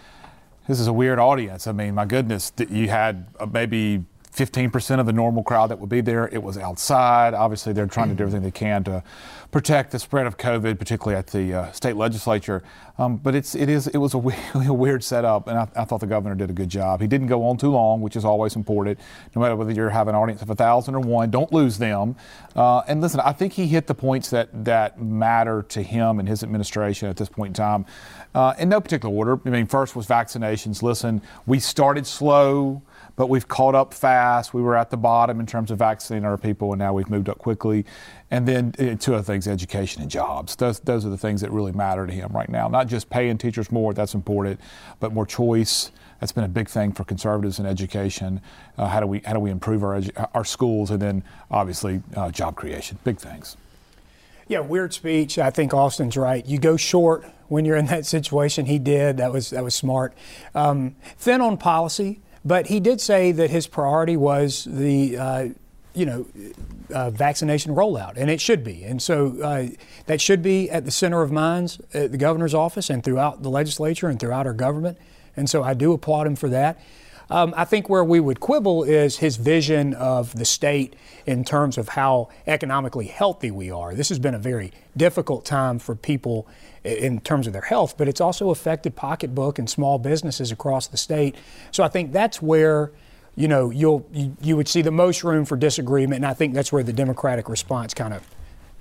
This 0.68 0.78
is 0.78 0.88
a 0.88 0.92
weird 0.92 1.18
audience. 1.18 1.66
I 1.66 1.73
mean, 1.73 1.94
my 1.94 2.04
goodness, 2.04 2.52
you 2.68 2.88
had 2.90 3.28
uh, 3.40 3.46
maybe 3.46 4.04
15% 4.37 5.00
of 5.00 5.07
the 5.07 5.14
normal 5.14 5.43
crowd 5.43 5.69
that 5.69 5.78
would 5.78 5.88
be 5.88 6.02
there. 6.02 6.28
It 6.28 6.43
was 6.43 6.59
outside. 6.59 7.33
Obviously, 7.33 7.73
they're 7.73 7.87
trying 7.87 8.11
to 8.11 8.14
do 8.14 8.25
everything 8.25 8.43
they 8.43 8.50
can 8.50 8.85
to 8.85 9.02
protect 9.50 9.93
the 9.93 9.99
spread 9.99 10.26
of 10.26 10.37
COVID, 10.37 10.78
particularly 10.78 11.16
at 11.19 11.28
the 11.28 11.55
uh, 11.55 11.73
state 11.73 11.97
legislature. 11.97 12.62
Um, 12.99 13.16
but 13.16 13.35
it's 13.35 13.55
it 13.55 13.71
is 13.71 13.87
it 13.87 13.97
was 13.97 14.12
a, 14.14 14.19
a 14.55 14.73
weird 14.75 15.02
setup, 15.02 15.49
and 15.49 15.59
I, 15.59 15.69
I, 15.75 15.85
thought 15.85 16.00
the 16.00 16.07
governor 16.07 16.35
did 16.35 16.50
a 16.50 16.52
good 16.52 16.69
job. 16.69 17.00
He 17.00 17.07
didn't 17.07 17.28
go 17.28 17.47
on 17.47 17.57
too 17.57 17.71
long, 17.71 18.02
which 18.02 18.14
is 18.14 18.26
always 18.26 18.57
important. 18.57 18.99
No 19.35 19.40
matter 19.40 19.57
whether 19.57 19.73
you 19.73 19.83
have 19.85 20.09
an 20.09 20.14
audience 20.14 20.43
of 20.43 20.50
a 20.50 20.55
thousand 20.55 20.95
or 20.95 21.00
one, 21.00 21.31
don't 21.31 21.50
lose 21.50 21.78
them. 21.78 22.16
Uh, 22.55 22.83
and 22.88 23.00
listen, 23.00 23.21
I 23.21 23.33
think 23.33 23.55
he 23.55 23.66
hit 23.66 23.87
the 23.87 23.95
points 23.95 24.28
that 24.31 24.49
that 24.66 25.00
matter 25.00 25.62
to 25.71 25.83
him 25.83 26.19
and 26.19 26.28
his 26.28 26.43
administration 26.43 27.09
at 27.09 27.16
this 27.16 27.31
point 27.31 27.50
in 27.50 27.55
time, 27.55 27.87
uh, 28.35 28.52
in 28.59 28.69
no 28.69 28.83
particular 28.83 29.14
order. 29.14 29.40
I 29.47 29.49
mean, 29.49 29.66
first 29.66 29.97
was 29.97 30.07
vaccinations. 30.07 30.83
Listen, 30.83 31.23
we 31.47 31.59
started 31.59 32.07
slow 32.07 32.83
but 33.16 33.28
we've 33.28 33.49
caught 33.49 33.75
up 33.75 33.92
fast. 33.92 34.52
We 34.54 34.62
were 34.62 34.76
at 34.76 34.90
the 34.90 34.96
bottom 34.96 35.40
in 35.40 35.46
terms 35.46 35.70
of 35.70 35.78
vaccinating 35.78 36.26
our 36.26 36.37
people, 36.37 36.73
and 36.73 36.78
now 36.78 36.92
we've 36.92 37.11
moved 37.11 37.28
up 37.28 37.38
quickly. 37.38 37.85
And 38.30 38.46
then 38.46 38.75
uh, 38.78 38.94
two 38.96 39.14
other 39.14 39.23
things: 39.23 39.49
education 39.49 40.02
and 40.02 40.11
jobs. 40.11 40.56
Those 40.56 40.80
those 40.80 41.04
are 41.06 41.11
the 41.11 41.18
things 41.18 41.40
that 41.40 41.50
really 41.50 41.73
matter 41.73 42.06
to 42.06 42.12
him 42.12 42.30
right 42.32 42.49
now. 42.49 42.68
Not 42.68 42.87
just 42.87 43.11
paying 43.11 43.38
teachers 43.38 43.73
more, 43.73 43.94
that's 43.94 44.14
important, 44.14 44.61
but 45.00 45.12
more 45.12 45.26
choice. 45.26 45.90
That's 46.20 46.32
been 46.32 46.44
a 46.44 46.49
big 46.49 46.68
thing 46.68 46.92
for 46.92 47.04
conservatives 47.04 47.58
in 47.58 47.66
education. 47.66 48.40
Uh, 48.78 48.87
how 48.87 49.00
do 49.00 49.06
we 49.06 49.20
how 49.20 49.32
do 49.32 49.40
we 49.40 49.50
improve 49.50 49.82
our 49.82 50.00
edu- 50.00 50.28
our 50.35 50.44
schools, 50.44 50.90
and 50.90 51.00
then 51.00 51.23
obviously 51.50 52.02
uh, 52.14 52.30
job 52.30 52.56
creation. 52.56 52.99
Big 53.04 53.18
things. 53.18 53.56
Yeah, 54.49 54.61
weird 54.61 54.94
speech. 54.94 55.38
I 55.38 55.50
think 55.50 55.75
Austin's 55.75 56.16
right. 56.16 56.46
You 56.46 56.58
go 56.58 56.76
short 56.76 57.25
when 57.49 57.64
you're 57.64 57.76
in 57.76 57.87
that 57.87 58.06
situation. 58.06 58.66
He 58.66 58.78
did. 58.78 59.16
That 59.16 59.32
was 59.32 59.50
that 59.50 59.64
was 59.64 59.75
smart. 59.75 60.14
Um, 60.54 60.96
thin 61.18 61.40
on 61.40 61.56
policy. 61.56 62.20
But 62.46 62.68
he 62.68 62.78
did 62.78 63.00
say 63.00 63.32
that 63.32 63.50
his 63.50 63.66
priority 63.66 64.16
was 64.16 64.68
the, 64.70 65.18
uh, 65.18 65.48
you 65.94 66.06
know, 66.06 66.26
uh, 66.94 67.10
vaccination 67.10 67.74
rollout, 67.74 68.12
and 68.16 68.30
it 68.30 68.40
should 68.40 68.62
be. 68.62 68.84
And 68.84 69.02
so 69.02 69.42
uh, 69.42 69.66
that 70.06 70.20
should 70.20 70.42
be 70.42 70.70
at 70.70 70.84
the 70.84 70.92
center 70.92 71.22
of 71.22 71.32
minds 71.32 71.80
at 71.92 72.12
the 72.12 72.18
governor's 72.18 72.54
office 72.54 72.88
and 72.88 73.02
throughout 73.02 73.42
the 73.42 73.48
legislature 73.50 74.06
and 74.06 74.20
throughout 74.20 74.46
our 74.46 74.52
government. 74.52 74.96
And 75.36 75.50
so 75.50 75.64
I 75.64 75.74
do 75.74 75.92
applaud 75.92 76.28
him 76.28 76.36
for 76.36 76.48
that. 76.50 76.78
Um, 77.28 77.54
I 77.56 77.64
think 77.64 77.88
where 77.88 78.04
we 78.04 78.21
would 78.21 78.38
quibble 78.38 78.85
is 78.85 79.18
his 79.18 79.37
vision 79.37 79.95
of 79.95 80.37
the 80.37 80.45
state 80.45 80.95
in 81.26 81.45
terms 81.45 81.76
of 81.76 81.90
how 81.90 82.28
economically 82.47 83.06
healthy 83.06 83.50
we 83.50 83.71
are. 83.71 83.95
This 83.95 84.09
has 84.11 84.18
been 84.18 84.35
a 84.35 84.38
very 84.38 84.73
difficult 84.97 85.45
time 85.45 85.78
for 85.78 85.97
people 85.97 86.47
in 86.85 87.21
terms 87.21 87.49
of 87.49 87.52
their 87.52 87.62
health, 87.62 87.97
but 87.99 88.06
it's 88.06 88.21
also 88.21 88.50
affected 88.50 88.95
pocketbook 88.95 89.59
and 89.59 89.68
small 89.68 89.99
businesses 89.99 90.52
across 90.52 90.87
the 90.87 90.97
state. 90.97 91.35
So 91.73 91.83
I 91.83 91.88
think 91.88 92.12
that's 92.12 92.40
where 92.40 92.92
you 93.35 93.49
know 93.49 93.71
you'll 93.71 94.06
you, 94.12 94.37
you 94.40 94.56
would 94.56 94.68
see 94.68 94.83
the 94.83 94.92
most 94.92 95.25
room 95.25 95.45
for 95.45 95.56
disagreement, 95.56 96.18
and 96.18 96.26
I 96.26 96.35
think 96.35 96.54
that's 96.54 96.73
where 96.73 96.85
the 96.85 96.92
Democratic 96.92 97.49
response 97.49 97.92
kind 97.92 98.14
of 98.14 98.23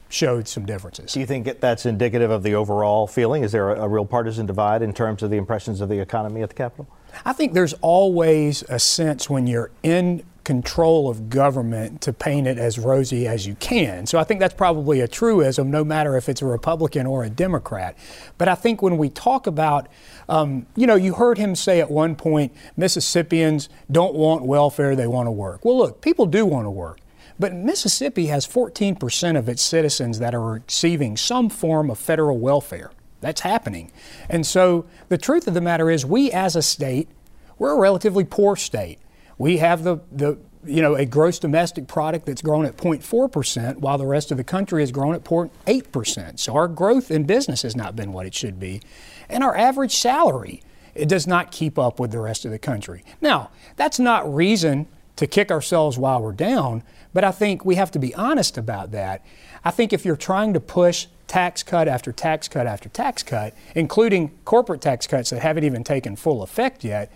showed 0.09 0.47
some 0.47 0.65
differences. 0.65 1.13
Do 1.13 1.19
you 1.19 1.25
think 1.25 1.59
that's 1.59 1.85
indicative 1.85 2.31
of 2.31 2.43
the 2.43 2.55
overall 2.55 3.07
feeling? 3.07 3.43
Is 3.43 3.51
there 3.51 3.71
a, 3.71 3.83
a 3.83 3.87
real 3.87 4.05
partisan 4.05 4.45
divide 4.45 4.81
in 4.81 4.93
terms 4.93 5.23
of 5.23 5.31
the 5.31 5.37
impressions 5.37 5.81
of 5.81 5.89
the 5.89 5.99
economy 5.99 6.41
at 6.41 6.49
the 6.49 6.55
Capitol? 6.55 6.87
I 7.23 7.33
think 7.33 7.53
there's 7.53 7.73
always 7.81 8.63
a 8.69 8.79
sense 8.79 9.29
when 9.29 9.47
you're 9.47 9.71
in 9.83 10.23
control 10.43 11.09
of 11.09 11.27
government 11.27 12.01
to 12.01 12.13
paint 12.13 12.45
it 12.45 12.57
as 12.57 12.77
rosy 12.77 13.27
as 13.27 13.47
you 13.47 13.55
can. 13.55 14.05
So 14.05 14.19
I 14.19 14.23
think 14.23 14.39
that's 14.39 14.53
probably 14.53 15.01
a 15.01 15.07
truism, 15.07 15.71
no 15.71 15.83
matter 15.83 16.15
if 16.15 16.29
it's 16.29 16.41
a 16.41 16.45
Republican 16.45 17.07
or 17.07 17.23
a 17.23 17.29
Democrat. 17.29 17.97
But 18.37 18.47
I 18.47 18.55
think 18.55 18.81
when 18.81 18.97
we 18.97 19.09
talk 19.09 19.47
about, 19.47 19.87
um, 20.29 20.67
you 20.75 20.85
know, 20.85 20.95
you 20.95 21.15
heard 21.15 21.39
him 21.39 21.55
say 21.55 21.81
at 21.81 21.89
one 21.89 22.15
point, 22.15 22.53
Mississippians 22.77 23.69
don't 23.91 24.13
want 24.13 24.45
welfare, 24.45 24.95
they 24.95 25.07
want 25.07 25.27
to 25.27 25.31
work. 25.31 25.65
Well, 25.65 25.77
look, 25.77 26.01
people 26.01 26.27
do 26.27 26.45
want 26.45 26.65
to 26.65 26.71
work. 26.71 26.99
But 27.37 27.53
Mississippi 27.53 28.27
has 28.27 28.47
14% 28.47 29.37
of 29.37 29.49
its 29.49 29.61
citizens 29.61 30.19
that 30.19 30.33
are 30.33 30.41
receiving 30.41 31.17
some 31.17 31.49
form 31.49 31.89
of 31.89 31.99
federal 31.99 32.37
welfare. 32.37 32.91
That's 33.21 33.41
happening. 33.41 33.91
And 34.29 34.45
so 34.45 34.85
the 35.09 35.17
truth 35.17 35.47
of 35.47 35.53
the 35.53 35.61
matter 35.61 35.89
is, 35.89 36.05
we 36.05 36.31
as 36.31 36.55
a 36.55 36.61
state, 36.61 37.09
we're 37.57 37.71
a 37.71 37.79
relatively 37.79 38.23
poor 38.23 38.55
state. 38.55 38.99
We 39.37 39.57
have 39.57 39.83
the, 39.83 39.97
the 40.11 40.37
you 40.65 40.81
know, 40.81 40.95
a 40.95 41.05
gross 41.05 41.39
domestic 41.39 41.87
product 41.87 42.25
that's 42.25 42.41
grown 42.41 42.65
at 42.65 42.77
0.4%, 42.77 43.77
while 43.77 43.97
the 43.97 44.05
rest 44.05 44.31
of 44.31 44.37
the 44.37 44.43
country 44.43 44.81
has 44.81 44.91
grown 44.91 45.13
at 45.13 45.23
0.8%. 45.23 46.39
So 46.39 46.55
our 46.55 46.67
growth 46.67 47.11
in 47.11 47.23
business 47.25 47.61
has 47.61 47.75
not 47.75 47.95
been 47.95 48.11
what 48.13 48.25
it 48.25 48.33
should 48.33 48.59
be. 48.59 48.81
And 49.29 49.43
our 49.43 49.55
average 49.55 49.95
salary, 49.95 50.61
it 50.93 51.07
does 51.07 51.27
not 51.27 51.51
keep 51.51 51.77
up 51.77 51.99
with 51.99 52.11
the 52.11 52.19
rest 52.19 52.45
of 52.45 52.51
the 52.51 52.59
country. 52.59 53.03
Now, 53.21 53.51
that's 53.75 53.99
not 53.99 54.33
reason 54.33 54.87
to 55.17 55.27
kick 55.27 55.51
ourselves 55.51 55.97
while 55.97 56.21
we're 56.21 56.31
down, 56.33 56.83
but 57.15 57.23
I 57.23 57.31
think 57.31 57.63
we 57.63 57.75
have 57.75 57.91
to 57.91 57.99
be 57.99 58.13
honest 58.13 58.57
about 58.57 58.91
that. 58.91 59.25
I 59.63 59.71
think 59.71 59.93
if 59.93 60.03
you're 60.03 60.17
trying 60.17 60.53
to 60.53 60.59
push 60.59 61.07
tax 61.27 61.63
cut 61.63 61.87
after 61.87 62.11
tax 62.11 62.49
cut 62.49 62.67
after 62.67 62.89
tax 62.89 63.23
cut, 63.23 63.53
including 63.73 64.37
corporate 64.43 64.81
tax 64.81 65.07
cuts 65.07 65.29
that 65.29 65.41
haven't 65.41 65.63
even 65.63 65.85
taken 65.85 66.17
full 66.17 66.43
effect 66.43 66.83
yet, 66.83 67.09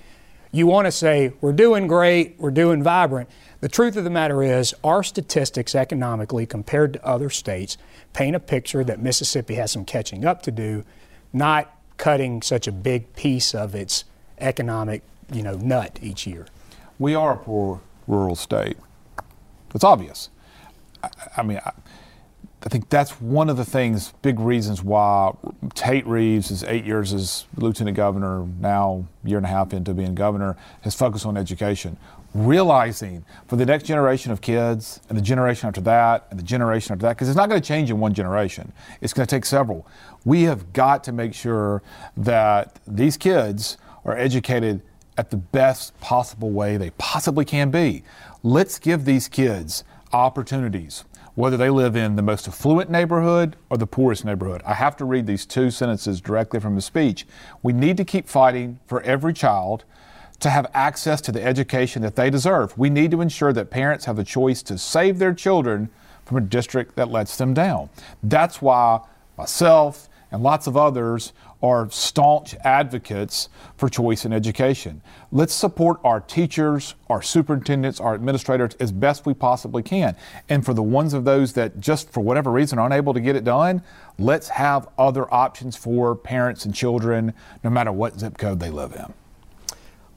you 0.54 0.68
want 0.68 0.86
to 0.86 0.92
say, 0.94 1.34
we're 1.42 1.52
doing 1.52 1.86
great, 1.86 2.36
we're 2.38 2.50
doing 2.50 2.82
vibrant. 2.82 3.30
The 3.60 3.68
truth 3.68 3.98
of 3.98 4.06
the 4.06 4.10
matter 4.10 4.42
is, 4.42 4.74
our 4.86 5.04
statistics 5.04 5.76
economically 5.76 6.46
compared 6.46 6.94
to 6.94 7.06
other 7.06 7.30
states 7.30 7.78
paint 8.14 8.38
a 8.38 8.40
picture 8.40 8.86
that 8.86 9.02
Mississippi 9.02 9.56
has 9.56 9.74
some 9.74 9.84
catching 9.84 10.24
up 10.24 10.42
to 10.44 10.52
do, 10.52 10.86
not 11.34 11.78
cutting 11.98 12.42
such 12.42 12.70
a 12.70 12.72
big 12.72 13.14
piece 13.16 13.54
of 13.54 13.76
its 13.76 14.06
economic 14.38 15.04
you 15.30 15.44
know, 15.44 15.58
nut 15.58 16.00
each 16.02 16.26
year. 16.26 16.48
We 16.98 17.16
are 17.16 17.34
a 17.34 17.38
poor 17.38 17.82
rural 18.08 18.38
state. 18.38 18.78
It's 19.74 19.84
obvious. 19.84 20.30
I, 21.04 21.10
I 21.38 21.44
mean, 21.44 21.60
I, 21.66 21.72
I 22.62 22.68
think 22.68 22.90
that's 22.90 23.22
one 23.22 23.50
of 23.50 23.56
the 23.56 23.64
things, 23.64 24.14
big 24.22 24.38
reasons 24.38 24.84
why 24.84 25.34
Tate 25.76 26.06
Reeves 26.06 26.52
is 26.52 26.64
eight 26.66 26.84
years 26.84 27.14
as 27.14 27.46
lieutenant 27.56 27.96
governor, 27.96 28.46
now 28.60 29.06
year 29.24 29.38
and 29.38 29.46
a 29.46 29.50
half 29.50 29.72
into 29.72 29.94
being 29.94 30.14
governor, 30.14 30.58
has 30.82 30.94
focused 30.94 31.26
on 31.26 31.38
education. 31.38 31.96
Realizing 32.34 33.24
for 33.48 33.56
the 33.56 33.66
next 33.66 33.86
generation 33.86 34.34
of 34.34 34.42
kids 34.42 35.00
and 35.08 35.18
the 35.18 35.22
generation 35.22 35.70
after 35.70 35.82
that 35.82 36.28
and 36.30 36.38
the 36.38 36.44
generation 36.44 36.92
after 36.92 37.04
that, 37.04 37.16
because 37.16 37.30
it's 37.30 37.38
not 37.38 37.48
going 37.48 37.62
to 37.62 37.68
change 37.68 37.90
in 37.90 38.00
one 38.00 38.14
generation, 38.14 38.74
it's 39.00 39.14
going 39.14 39.26
to 39.26 39.36
take 39.36 39.46
several. 39.46 39.88
We 40.26 40.44
have 40.44 40.74
got 40.74 41.04
to 41.06 41.14
make 41.14 41.34
sure 41.34 41.82
that 42.18 42.78
these 42.86 43.16
kids 43.16 43.78
are 44.04 44.18
educated 44.18 44.82
at 45.18 45.32
the 45.32 45.38
best 45.38 46.00
possible 46.02 46.52
way 46.52 46.78
they 46.78 46.92
possibly 46.92 47.46
can 47.46 47.72
be. 47.72 48.04
Let's 48.44 48.80
give 48.80 49.04
these 49.04 49.28
kids 49.28 49.84
opportunities 50.14 51.04
whether 51.36 51.58
they 51.58 51.70
live 51.70 51.98
in 51.98 52.16
the 52.16 52.22
most 52.22 52.48
affluent 52.48 52.90
neighborhood 52.90 53.58
or 53.70 53.78
the 53.78 53.86
poorest 53.86 54.24
neighborhood. 54.24 54.62
I 54.66 54.76
have 54.76 54.96
to 54.98 55.06
read 55.06 55.28
these 55.28 55.46
two 55.46 55.72
sentences 55.72 56.22
directly 56.22 56.62
from 56.62 56.76
his 56.76 56.86
speech. 56.86 57.28
We 57.64 57.74
need 57.74 57.98
to 57.98 58.06
keep 58.06 58.30
fighting 58.30 58.80
for 58.88 59.02
every 59.02 59.34
child 59.34 59.84
to 60.40 60.50
have 60.50 60.72
access 60.74 61.20
to 61.22 61.34
the 61.34 61.44
education 61.44 62.02
that 62.02 62.16
they 62.16 62.30
deserve. 62.30 62.78
We 62.78 62.90
need 62.90 63.12
to 63.12 63.20
ensure 63.20 63.52
that 63.52 63.70
parents 63.70 64.06
have 64.06 64.16
the 64.16 64.24
choice 64.24 64.64
to 64.64 64.78
save 64.78 65.20
their 65.20 65.34
children 65.34 65.90
from 66.24 66.38
a 66.38 66.42
district 66.42 66.96
that 66.96 67.10
lets 67.10 67.36
them 67.36 67.54
down. 67.54 67.90
That's 68.24 68.62
why 68.62 69.02
myself 69.38 70.08
and 70.32 70.44
lots 70.44 70.66
of 70.66 70.78
others 70.78 71.34
are 71.62 71.90
staunch 71.90 72.56
advocates 72.64 73.50
for 73.76 73.90
choice 73.90 74.26
in 74.26 74.34
education. 74.34 75.02
Let's 75.32 75.54
support 75.54 76.00
our 76.04 76.22
teachers, 76.22 76.96
our 77.10 77.22
superintendents, 77.22 78.00
our 78.00 78.14
administrators 78.14 78.76
as 78.80 78.92
best 78.92 79.26
we 79.26 79.34
possibly 79.34 79.84
can. 79.84 80.16
And 80.48 80.66
for 80.66 80.74
the 80.74 80.84
ones 80.84 81.14
of 81.14 81.26
those 81.26 81.54
that 81.54 81.80
just 81.80 82.12
for 82.12 82.22
whatever 82.22 82.52
reason 82.52 82.80
aren't 82.80 82.94
able 82.94 83.14
to 83.14 83.20
get 83.20 83.36
it 83.36 83.44
done, 83.44 83.84
let's 84.18 84.50
have 84.50 84.88
other 84.98 85.32
options 85.34 85.76
for 85.76 86.16
parents 86.16 86.66
and 86.66 86.74
children 86.74 87.34
no 87.64 87.70
matter 87.70 87.92
what 87.92 88.20
zip 88.20 88.38
code 88.38 88.60
they 88.60 88.70
live 88.70 88.94
in. 88.96 89.14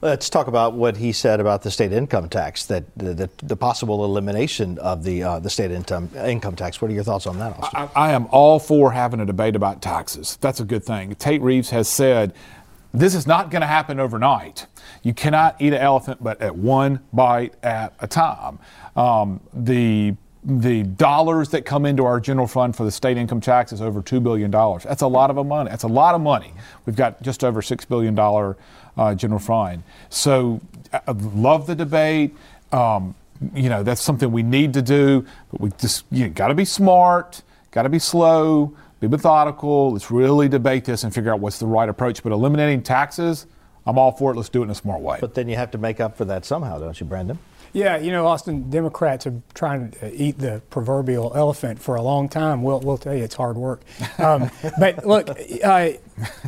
Let's 0.03 0.29
talk 0.29 0.47
about 0.47 0.73
what 0.73 0.97
he 0.97 1.13
said 1.13 1.39
about 1.39 1.61
the 1.61 1.71
state 1.71 1.93
income 1.93 2.27
tax, 2.27 2.65
that 2.65 2.83
the, 2.97 3.13
the, 3.13 3.29
the 3.41 3.55
possible 3.55 4.03
elimination 4.03 4.77
of 4.79 5.05
the 5.05 5.23
uh, 5.23 5.39
the 5.39 5.49
state 5.49 5.71
income 5.71 6.09
income 6.25 6.57
tax. 6.57 6.81
What 6.81 6.91
are 6.91 6.93
your 6.93 7.05
thoughts 7.05 7.25
on 7.25 7.39
that? 7.39 7.57
I, 7.73 7.87
I, 7.95 8.11
am 8.11 8.27
all 8.29 8.59
for 8.59 8.91
having 8.91 9.21
a 9.21 9.25
debate 9.25 9.55
about 9.55 9.81
taxes. 9.81 10.37
That's 10.41 10.59
a 10.59 10.65
good 10.65 10.83
thing. 10.83 11.15
Tate 11.15 11.41
Reeves 11.41 11.69
has 11.69 11.87
said 11.87 12.33
this 12.93 13.15
is 13.15 13.25
not 13.25 13.49
going 13.49 13.61
to 13.61 13.67
happen 13.67 13.97
overnight. 13.97 14.67
You 15.03 15.13
cannot 15.13 15.55
eat 15.61 15.71
an 15.71 15.79
elephant, 15.79 16.21
but 16.21 16.41
at 16.41 16.57
one 16.57 16.99
bite 17.13 17.53
at 17.63 17.93
a 18.01 18.07
time. 18.07 18.59
Um, 18.97 19.39
the 19.53 20.15
the 20.45 20.83
dollars 20.83 21.49
that 21.49 21.65
come 21.65 21.85
into 21.85 22.03
our 22.03 22.19
general 22.19 22.47
fund 22.47 22.75
for 22.75 22.83
the 22.83 22.91
state 22.91 23.17
income 23.17 23.39
tax 23.39 23.71
is 23.71 23.81
over 23.81 24.01
$2 24.01 24.21
billion. 24.21 24.51
That's 24.51 25.01
a 25.01 25.07
lot 25.07 25.29
of 25.29 25.45
money. 25.45 25.69
That's 25.69 25.83
a 25.83 25.87
lot 25.87 26.15
of 26.15 26.21
money. 26.21 26.53
We've 26.85 26.95
got 26.95 27.21
just 27.21 27.43
over 27.43 27.61
$6 27.61 27.87
billion 27.87 28.17
uh, 28.97 29.15
general 29.15 29.39
fund. 29.39 29.83
So 30.09 30.61
I 30.91 31.01
uh, 31.07 31.13
love 31.13 31.67
the 31.67 31.75
debate. 31.75 32.35
Um, 32.71 33.15
you 33.53 33.69
know, 33.69 33.83
that's 33.83 34.01
something 34.01 34.31
we 34.31 34.43
need 34.43 34.73
to 34.73 34.81
do, 34.81 35.25
but 35.51 35.61
we 35.61 35.69
just, 35.79 36.05
you 36.11 36.25
know, 36.25 36.29
got 36.29 36.47
to 36.47 36.55
be 36.55 36.65
smart, 36.65 37.41
got 37.71 37.83
to 37.83 37.89
be 37.89 37.99
slow, 37.99 38.75
be 38.99 39.07
methodical. 39.07 39.91
Let's 39.91 40.11
really 40.11 40.47
debate 40.47 40.85
this 40.85 41.03
and 41.03 41.13
figure 41.13 41.33
out 41.33 41.39
what's 41.39 41.59
the 41.59 41.67
right 41.67 41.89
approach. 41.89 42.23
But 42.23 42.31
eliminating 42.31 42.83
taxes, 42.83 43.45
I'm 43.85 43.97
all 43.97 44.11
for 44.11 44.31
it. 44.31 44.35
Let's 44.35 44.49
do 44.49 44.61
it 44.61 44.65
in 44.65 44.71
a 44.71 44.75
smart 44.75 45.01
way. 45.01 45.17
But 45.19 45.35
then 45.35 45.49
you 45.49 45.55
have 45.55 45.71
to 45.71 45.77
make 45.77 45.99
up 45.99 46.17
for 46.17 46.25
that 46.25 46.45
somehow, 46.45 46.79
don't 46.79 46.99
you, 46.99 47.05
Brandon? 47.05 47.37
Yeah, 47.73 47.97
you 47.97 48.11
know, 48.11 48.27
Austin, 48.27 48.69
Democrats 48.69 49.25
are 49.25 49.41
trying 49.55 49.91
to 49.91 50.13
eat 50.13 50.37
the 50.37 50.61
proverbial 50.69 51.33
elephant 51.35 51.81
for 51.81 51.95
a 51.95 52.03
long 52.03 52.29
time. 52.29 52.61
We'll, 52.61 52.79
we'll 52.79 52.99
tell 52.99 53.15
you 53.15 53.23
it's 53.23 53.33
hard 53.33 53.57
work. 53.57 53.81
Um, 54.19 54.51
but 54.79 55.07
look, 55.07 55.29
uh, 55.63 55.89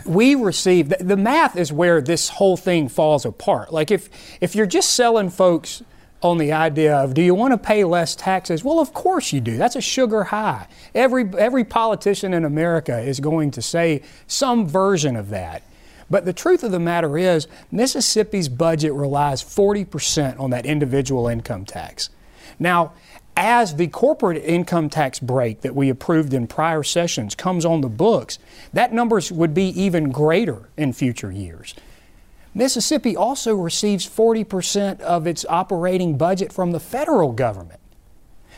we 0.06 0.36
receive 0.36 0.90
the, 0.90 1.04
the 1.04 1.18
math 1.18 1.58
is 1.58 1.74
where 1.74 2.00
this 2.00 2.30
whole 2.30 2.58
thing 2.58 2.90
falls 2.90 3.26
apart. 3.26 3.74
Like 3.74 3.90
if 3.90 4.08
if 4.40 4.56
you're 4.56 4.68
just 4.68 4.92
selling 4.92 5.32
folks 5.32 5.82
on 6.22 6.38
the 6.38 6.52
idea 6.52 6.96
of 6.96 7.16
do 7.16 7.24
you 7.24 7.34
want 7.34 7.54
to 7.54 7.58
pay 7.58 7.84
less 7.84 8.16
taxes? 8.16 8.64
Well, 8.64 8.80
of 8.80 8.94
course 8.94 9.34
you 9.34 9.42
do. 9.42 9.58
That's 9.58 9.76
a 9.76 9.82
sugar 9.82 10.26
high. 10.26 10.68
Every 10.94 11.28
every 11.40 11.64
politician 11.64 12.36
in 12.36 12.46
America 12.46 13.00
is 13.00 13.20
going 13.20 13.50
to 13.52 13.64
say 13.64 14.04
some 14.28 14.68
version 14.68 15.16
of 15.16 15.30
that. 15.30 15.64
But 16.10 16.26
the 16.26 16.34
truth 16.34 16.64
of 16.64 16.72
the 16.72 16.80
matter 16.80 17.18
is, 17.18 17.48
Mississippi's 17.72 18.50
budget 18.50 18.94
relies 18.94 19.44
40% 19.44 20.40
on 20.40 20.52
that 20.52 20.66
individual 20.66 21.28
income 21.28 21.66
tax. 21.66 22.10
Now, 22.60 22.94
as 23.38 23.76
the 23.76 23.88
corporate 23.88 24.42
income 24.44 24.90
tax 24.90 25.20
break 25.20 25.62
that 25.62 25.76
we 25.76 25.90
approved 25.90 26.34
in 26.34 26.48
prior 26.48 26.84
sessions 26.84 27.36
comes 27.36 27.66
on 27.66 27.82
the 27.82 27.90
books, 27.90 28.40
that 28.72 28.94
numbers 28.94 29.32
would 29.32 29.54
be 29.54 29.68
even 29.80 30.12
greater 30.12 30.70
in 30.78 30.94
future 30.94 31.32
years. 31.32 31.76
Mississippi 32.54 33.18
also 33.18 33.54
receives 33.54 34.08
40% 34.08 35.02
of 35.02 35.28
its 35.28 35.46
operating 35.50 36.18
budget 36.18 36.54
from 36.54 36.72
the 36.72 36.80
federal 36.80 37.34
government. 37.34 37.82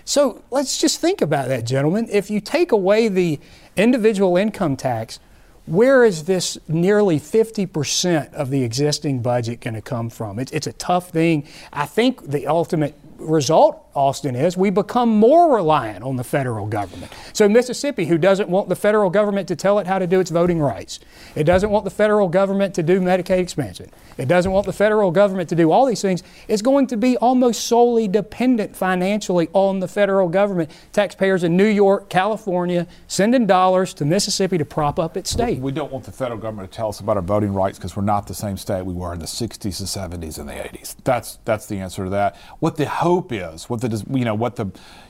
So 0.05 0.43
let's 0.51 0.79
just 0.79 1.01
think 1.01 1.21
about 1.21 1.47
that, 1.47 1.65
gentlemen. 1.65 2.07
If 2.12 2.29
you 2.29 2.39
take 2.39 2.71
away 2.71 3.07
the 3.07 3.39
individual 3.75 4.38
income 4.38 4.77
tax, 4.77 5.19
where 5.67 6.06
is 6.06 6.23
this 6.23 6.58
nearly 6.67 7.19
50% 7.19 8.34
of 8.34 8.49
the 8.49 8.63
existing 8.63 9.21
budget 9.21 9.60
going 9.60 9.73
to 9.73 9.82
come 9.82 10.10
from? 10.10 10.39
It's, 10.39 10.51
it's 10.51 10.67
a 10.67 10.73
tough 10.73 11.10
thing. 11.10 11.45
I 11.71 11.86
think 11.86 12.25
the 12.32 12.47
ultimate 12.47 12.95
result, 13.17 13.87
Austin, 13.97 14.36
is 14.36 14.55
we 14.55 14.69
become 14.69 15.10
more 15.10 15.55
reliant 15.55 16.03
on 16.03 16.15
the 16.15 16.23
federal 16.23 16.67
government. 16.67 17.12
So, 17.33 17.49
Mississippi, 17.49 18.05
who 18.05 18.17
doesn't 18.17 18.47
want 18.47 18.69
the 18.69 18.75
federal 18.75 19.10
government 19.10 19.47
to 19.47 19.55
tell 19.55 19.79
it 19.79 19.88
how 19.88 19.97
to 19.97 20.05
do 20.05 20.19
its 20.19 20.29
voting 20.29 20.60
rights, 20.60 20.99
it 21.36 21.45
doesn't 21.45 21.71
want 21.71 21.83
the 21.83 21.91
federal 21.91 22.29
government 22.29 22.75
to 22.75 22.83
do 22.83 23.01
Medicaid 23.01 23.39
expansion, 23.39 23.89
it 24.17 24.27
doesn't 24.27 24.51
want 24.51 24.67
the 24.67 24.73
federal 24.73 25.10
government 25.10 25.49
to 25.49 25.55
do 25.55 25.71
all 25.71 25.86
these 25.86 26.01
things, 26.01 26.21
is 26.47 26.62
going 26.62 26.86
to 26.88 26.97
be 26.97 27.17
almost 27.17 27.65
solely 27.65 28.07
dependent 28.07 28.75
financially 28.75 29.49
on 29.53 29.79
the 29.79 29.88
federal 29.88 30.29
government. 30.29 30.69
Taxpayers 30.93 31.43
in 31.43 31.57
New 31.57 31.65
York, 31.65 32.10
California, 32.10 32.88
sending 33.07 33.47
dollars 33.47 33.93
to 33.95 34.05
Mississippi 34.05 34.60
to 34.60 34.65
prop 34.65 34.99
up 34.99 35.17
its 35.17 35.31
state. 35.31 35.60
We 35.60 35.71
don't 35.71 35.91
want 35.91 36.05
the 36.05 36.12
federal 36.12 36.39
government 36.39 36.71
to 36.71 36.75
tell 36.75 36.89
us 36.89 36.99
about 36.99 37.17
our 37.17 37.23
voting 37.23 37.53
rights 37.53 37.79
because 37.79 37.95
we're 37.95 38.03
not 38.03 38.27
the 38.27 38.36
same 38.36 38.57
state 38.57 38.86
we 38.86 38.93
were 38.93 39.13
in 39.13 39.19
the 39.19 39.25
60s, 39.25 39.60
the 39.60 40.17
70s, 40.17 40.38
and 40.38 40.47
the 40.47 40.53
80s. 40.53 40.95
That's, 41.03 41.39
that's 41.45 41.65
the 41.65 41.79
answer 41.79 42.03
to 42.03 42.10
that. 42.12 42.36
What 42.60 42.77
the 42.77 42.88
hope 42.88 43.31
is, 43.31 43.69
what 43.69 43.81
the 43.81 43.87
you 43.91 44.26
know 44.26 44.36
what 44.36 44.56
the 44.56 44.65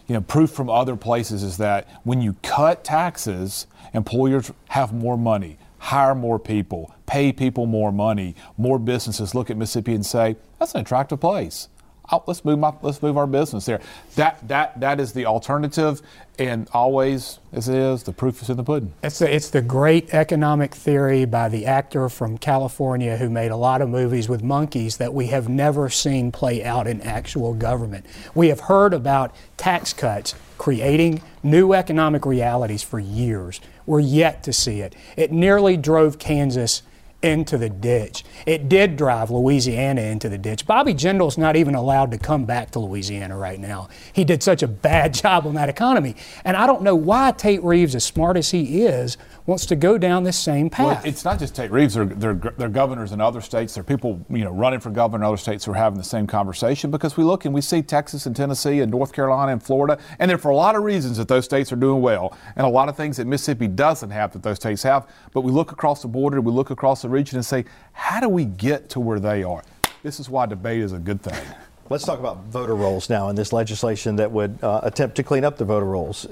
you 0.08 0.14
know 0.14 0.22
proof 0.22 0.52
from 0.52 0.70
other 0.70 0.96
places 0.96 1.44
is 1.44 1.58
that 1.58 1.88
when 2.04 2.22
you 2.22 2.36
cut 2.44 2.84
taxes, 2.84 3.68
employers 3.94 4.52
have 4.70 4.94
more 4.94 5.18
money, 5.18 5.58
hire 5.80 6.16
more 6.16 6.40
people, 6.40 6.94
pay 7.06 7.32
people 7.32 7.66
more 7.66 7.92
money, 7.92 8.36
more 8.58 8.80
businesses 8.80 9.36
look 9.36 9.50
at 9.50 9.58
Mississippi 9.58 9.94
and 9.94 10.06
say 10.06 10.36
that's 10.60 10.74
an 10.76 10.82
attractive 10.82 11.20
place 11.20 11.68
oh, 12.12 12.24
let's 12.26 12.46
move 12.46 12.60
my, 12.60 12.74
let's 12.82 13.02
move 13.02 13.18
our 13.18 13.28
business 13.28 13.66
there. 13.66 13.82
That 14.16 14.46
that 14.48 14.80
that 14.80 15.00
is 15.00 15.14
the 15.14 15.26
alternative, 15.26 16.02
and 16.40 16.68
always 16.74 17.40
as 17.52 17.68
it 17.70 17.76
is, 17.76 18.04
the 18.04 18.14
proof 18.14 18.42
is 18.42 18.50
in 18.50 18.58
the 18.58 18.64
pudding. 18.64 18.94
It's 19.04 19.22
it's 19.22 19.50
the 19.50 19.62
great 19.62 20.14
economic 20.14 20.74
theory 20.74 21.26
by 21.26 21.50
the 21.50 21.66
actor 21.66 22.10
from 22.10 22.38
California 22.38 23.18
who 23.18 23.30
made 23.30 23.52
a 23.52 23.58
lot 23.58 23.82
of 23.82 23.90
movies 23.90 24.30
with 24.30 24.44
monkeys 24.44 24.98
that 24.98 25.14
we 25.14 25.28
have 25.28 25.50
never 25.50 25.90
seen 25.90 26.32
play 26.32 26.64
out 26.64 26.88
in 26.88 27.02
actual 27.02 27.54
government. 27.54 28.06
We 28.34 28.48
have 28.50 28.62
heard 28.62 28.94
about 28.94 29.36
tax 29.58 29.94
cuts 29.94 30.36
creating 30.58 31.22
new 31.44 31.74
economic 31.74 32.26
realities 32.26 32.84
for 32.84 33.00
years. 33.00 33.62
We're 33.86 34.00
yet 34.00 34.44
to 34.44 34.54
see 34.54 34.82
it. 34.82 34.96
It 35.16 35.32
nearly 35.32 35.78
drove 35.78 36.20
Kansas 36.20 36.82
into 37.22 37.58
the 37.58 37.70
ditch. 37.70 38.24
It 38.46 38.70
did 38.70 38.96
drive 38.96 39.32
Louisiana 39.32 40.02
into 40.02 40.30
the 40.30 40.38
ditch. 40.38 40.68
Bobby 40.68 40.94
Jindal's 40.94 41.38
not 41.38 41.56
even 41.56 41.74
allowed 41.74 42.12
to 42.12 42.18
come 42.18 42.46
back 42.46 42.72
to 42.72 42.80
Louisiana 42.80 43.38
right 43.38 43.60
now. 43.60 43.90
He 44.14 44.24
did 44.24 44.44
such 44.44 44.62
a 44.62 44.68
bad 44.68 45.14
job 45.16 45.48
on 45.48 45.56
that 45.56 45.70
economy. 45.70 46.16
And 46.46 46.56
I 46.56 46.68
don't 46.68 46.84
know 46.84 46.96
why 46.96 47.32
Tate 47.32 47.64
Reeves, 47.64 47.96
as 47.96 48.04
smart 48.04 48.38
as 48.38 48.52
he 48.52 48.84
is, 48.84 49.18
wants 49.48 49.66
to 49.66 49.76
go 49.78 49.98
down 49.98 50.24
this 50.24 50.38
same 50.38 50.70
path. 50.70 50.86
Well, 50.86 51.02
it's 51.06 51.24
not 51.24 51.40
just 51.40 51.56
Tate 51.56 51.72
Reeves. 51.72 51.94
There, 51.94 52.06
there, 52.06 52.34
there 52.34 52.68
are 52.68 52.70
governors 52.70 53.14
in 53.14 53.22
other 53.22 53.40
states. 53.40 53.74
There 53.74 53.82
are 53.82 53.86
people, 53.86 54.24
you 54.30 54.44
know, 54.44 54.52
running 54.52 54.82
for 54.82 54.90
governor 54.90 55.24
in 55.24 55.28
other 55.28 55.38
states 55.38 55.64
who 55.66 55.72
are 55.72 55.76
having 55.76 55.98
the 55.98 56.04
same 56.04 56.28
conversation 56.28 56.92
because 56.92 57.16
we 57.16 57.24
look 57.24 57.46
and 57.46 57.56
we 57.56 57.62
see 57.62 57.82
Texas 57.82 58.26
and 58.26 58.36
Tennessee 58.36 58.82
and 58.82 58.92
North 58.92 59.14
Carolina 59.14 59.54
and 59.54 59.64
Florida, 59.64 59.98
and 60.20 60.30
there 60.30 60.38
for 60.38 60.52
a 60.52 60.56
lot 60.56 60.76
of 60.76 60.84
reasons 60.84 61.18
that 61.18 61.30
those 61.30 61.46
states 61.46 61.72
are 61.72 61.78
doing 61.78 62.02
well, 62.02 62.38
and 62.58 62.68
a 62.68 62.70
lot 62.70 62.90
of 62.90 62.98
things 62.98 63.16
that 63.18 63.26
Mississippi 63.26 63.68
doesn't 63.68 64.12
have 64.12 64.34
that 64.34 64.44
those 64.44 64.58
states 64.58 64.84
have. 64.84 65.08
But 65.32 65.42
we 65.42 65.52
look 65.52 65.72
across 65.72 66.02
the 66.02 66.10
border, 66.10 66.42
we 66.42 66.52
look 66.52 66.70
across 66.70 67.02
the 67.02 67.10
region, 67.10 67.38
and 67.38 67.46
say, 67.46 67.64
how 67.94 68.20
do 68.20 68.28
we 68.28 68.44
get 68.44 68.90
to 68.90 69.00
where 69.00 69.20
they 69.20 69.44
are? 69.44 69.64
This 70.04 70.20
is 70.20 70.30
why 70.30 70.46
debate 70.46 70.82
is 70.82 70.92
a 70.92 71.00
good 71.00 71.22
thing. 71.22 71.42
Let's 71.90 72.04
talk 72.04 72.20
about 72.20 72.44
voter 72.46 72.76
rolls 72.76 73.10
now 73.10 73.30
and 73.30 73.38
this 73.38 73.54
legislation 73.54 74.18
that 74.18 74.30
would 74.30 74.62
uh, 74.62 74.82
attempt 74.84 75.16
to 75.18 75.24
clean 75.24 75.46
up 75.46 75.58
the 75.58 75.64
voter 75.64 75.86
rolls. 75.86 76.26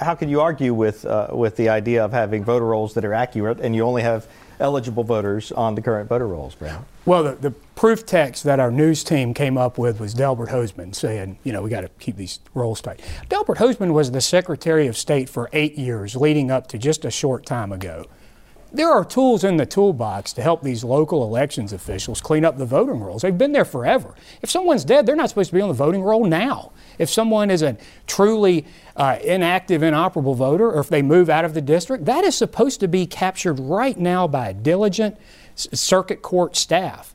How 0.00 0.16
can 0.16 0.28
you 0.28 0.40
argue 0.40 0.74
with, 0.74 1.04
uh, 1.04 1.28
with 1.32 1.56
the 1.56 1.68
idea 1.68 2.04
of 2.04 2.12
having 2.12 2.42
voter 2.42 2.64
rolls 2.64 2.94
that 2.94 3.04
are 3.04 3.14
accurate 3.14 3.60
and 3.60 3.76
you 3.76 3.82
only 3.82 4.02
have 4.02 4.26
eligible 4.58 5.04
voters 5.04 5.52
on 5.52 5.76
the 5.76 5.82
current 5.82 6.08
voter 6.08 6.26
rolls, 6.26 6.56
Brown? 6.56 6.84
Well, 7.06 7.22
the, 7.22 7.32
the 7.36 7.50
proof 7.76 8.04
text 8.04 8.42
that 8.42 8.58
our 8.58 8.72
news 8.72 9.04
team 9.04 9.34
came 9.34 9.56
up 9.56 9.78
with 9.78 10.00
was 10.00 10.14
Delbert 10.14 10.48
Hosemann 10.48 10.96
saying, 10.96 11.38
you 11.44 11.52
know, 11.52 11.62
we 11.62 11.70
got 11.70 11.82
to 11.82 11.88
keep 12.00 12.16
these 12.16 12.40
rolls 12.54 12.80
tight. 12.80 13.00
Delbert 13.28 13.58
Hosemann 13.58 13.92
was 13.92 14.10
the 14.10 14.20
Secretary 14.20 14.88
of 14.88 14.96
State 14.96 15.28
for 15.28 15.48
eight 15.52 15.78
years 15.78 16.16
leading 16.16 16.50
up 16.50 16.66
to 16.68 16.78
just 16.78 17.04
a 17.04 17.10
short 17.10 17.46
time 17.46 17.70
ago. 17.70 18.06
There 18.70 18.90
are 18.90 19.02
tools 19.02 19.44
in 19.44 19.56
the 19.56 19.64
toolbox 19.64 20.34
to 20.34 20.42
help 20.42 20.62
these 20.62 20.84
local 20.84 21.24
elections 21.24 21.72
officials 21.72 22.20
clean 22.20 22.44
up 22.44 22.58
the 22.58 22.66
voting 22.66 23.00
rolls. 23.00 23.22
They've 23.22 23.36
been 23.36 23.52
there 23.52 23.64
forever. 23.64 24.14
If 24.42 24.50
someone's 24.50 24.84
dead, 24.84 25.06
they're 25.06 25.16
not 25.16 25.30
supposed 25.30 25.50
to 25.50 25.56
be 25.56 25.62
on 25.62 25.68
the 25.68 25.74
voting 25.74 26.02
roll 26.02 26.24
now. 26.26 26.72
If 26.98 27.08
someone 27.08 27.50
is 27.50 27.62
a 27.62 27.78
truly 28.06 28.66
uh, 28.94 29.18
inactive, 29.24 29.82
inoperable 29.82 30.34
voter, 30.34 30.70
or 30.70 30.80
if 30.80 30.90
they 30.90 31.00
move 31.00 31.30
out 31.30 31.46
of 31.46 31.54
the 31.54 31.62
district, 31.62 32.04
that 32.04 32.24
is 32.24 32.36
supposed 32.36 32.80
to 32.80 32.88
be 32.88 33.06
captured 33.06 33.58
right 33.58 33.98
now 33.98 34.28
by 34.28 34.52
diligent 34.52 35.16
circuit 35.54 36.20
court 36.20 36.54
staff. 36.54 37.14